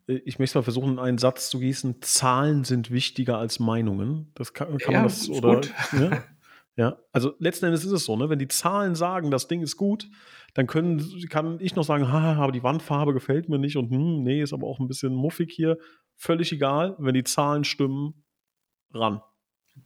äh, 0.09 0.21
ich 0.25 0.39
möchte 0.39 0.59
mal 0.59 0.63
versuchen, 0.63 0.99
einen 0.99 1.19
Satz 1.19 1.51
zu 1.51 1.59
gießen, 1.59 2.01
Zahlen 2.01 2.65
sind 2.65 2.91
wichtiger 2.91 3.39
als 3.39 3.61
Meinungen. 3.61 4.31
Das 4.35 4.55
kann, 4.55 4.79
kann 4.79 4.93
ja, 4.93 4.99
man 5.01 5.09
das 5.09 5.29
oder. 5.29 5.61
Ja? 5.93 6.25
Ja, 6.77 6.97
also 7.13 7.35
letzten 7.39 7.67
Endes 7.67 7.85
ist 7.85 7.93
es 7.93 8.05
so, 8.07 8.17
ne? 8.17 8.31
wenn 8.31 8.39
die 8.39 8.49
Zahlen 8.49 8.95
sagen, 8.95 9.31
das 9.31 9.47
Ding 9.47 9.61
ist 9.61 9.77
gut, 9.77 10.09
dann 10.55 10.67
können, 10.67 11.05
kann 11.29 11.59
ich 11.61 11.77
noch 11.77 11.85
sagen, 11.85 12.11
ha, 12.11 12.35
aber 12.35 12.53
die 12.53 12.63
Wandfarbe 12.63 13.13
gefällt 13.13 13.49
mir 13.49 13.59
nicht 13.59 13.77
und 13.77 13.91
hm, 13.91 14.23
nee, 14.23 14.41
ist 14.41 14.55
aber 14.55 14.67
auch 14.67 14.81
ein 14.81 14.89
bisschen 14.89 15.15
muffig 15.15 15.53
hier. 15.53 15.79
Völlig 16.17 16.53
egal, 16.53 16.97
wenn 16.99 17.15
die 17.15 17.25
Zahlen 17.25 17.65
stimmen, 17.65 18.25
ran. 18.95 19.21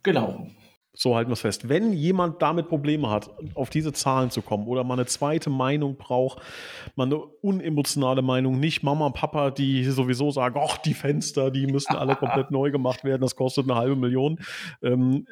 Genau. 0.02 0.46
So 0.92 1.14
halten 1.14 1.28
wir 1.28 1.34
es 1.34 1.40
fest. 1.40 1.68
Wenn 1.68 1.92
jemand 1.92 2.40
damit 2.40 2.68
Probleme 2.68 3.10
hat, 3.10 3.28
auf 3.54 3.68
diese 3.68 3.92
Zahlen 3.92 4.30
zu 4.30 4.40
kommen 4.40 4.66
oder 4.66 4.82
mal 4.82 4.94
eine 4.94 5.04
zweite 5.04 5.50
Meinung 5.50 5.96
braucht, 5.98 6.40
mal 6.94 7.04
eine 7.04 7.18
unemotionale 7.18 8.22
Meinung, 8.22 8.58
nicht 8.58 8.82
Mama, 8.82 9.10
Papa, 9.10 9.50
die 9.50 9.84
sowieso 9.84 10.30
sagen, 10.30 10.58
ach, 10.62 10.78
die 10.78 10.94
Fenster, 10.94 11.50
die 11.50 11.66
müssen 11.66 11.96
alle 11.96 12.16
komplett 12.16 12.50
neu 12.50 12.70
gemacht 12.70 13.04
werden, 13.04 13.20
das 13.20 13.36
kostet 13.36 13.68
eine 13.68 13.78
halbe 13.78 13.94
Million. 13.94 14.38
Ähm, 14.82 15.26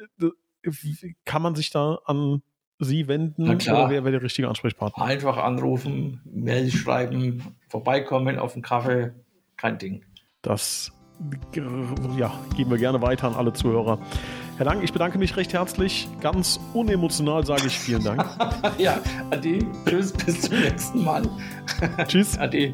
kann 1.25 1.41
man 1.41 1.55
sich 1.55 1.69
da 1.69 1.99
an 2.05 2.41
Sie 2.77 3.07
wenden 3.07 3.45
Na 3.45 3.55
klar. 3.55 3.85
oder 3.85 3.89
wer 3.89 4.03
wäre 4.03 4.11
der 4.13 4.21
richtige 4.21 4.49
Ansprechpartner? 4.49 5.03
Einfach 5.03 5.37
anrufen, 5.37 6.21
Mail 6.25 6.71
schreiben, 6.71 7.55
vorbeikommen 7.69 8.37
auf 8.37 8.53
den 8.53 8.61
Kaffee, 8.61 9.13
kein 9.55 9.77
Ding. 9.77 10.03
Das 10.41 10.91
ja, 12.17 12.33
geben 12.55 12.71
wir 12.71 12.77
gerne 12.77 13.01
weiter 13.01 13.27
an 13.27 13.35
alle 13.35 13.53
Zuhörer. 13.53 13.99
Herr 14.57 14.65
Dank, 14.65 14.83
ich 14.83 14.93
bedanke 14.93 15.17
mich 15.17 15.35
recht 15.37 15.53
herzlich. 15.53 16.07
Ganz 16.21 16.59
unemotional 16.73 17.45
sage 17.45 17.67
ich 17.67 17.77
vielen 17.77 18.03
Dank. 18.03 18.25
ja, 18.77 18.99
Ade. 19.31 19.59
Tschüss, 19.85 20.13
bis 20.13 20.41
zum 20.41 20.59
nächsten 20.59 21.03
Mal. 21.03 21.23
Tschüss. 22.07 22.37
Ade. 22.39 22.73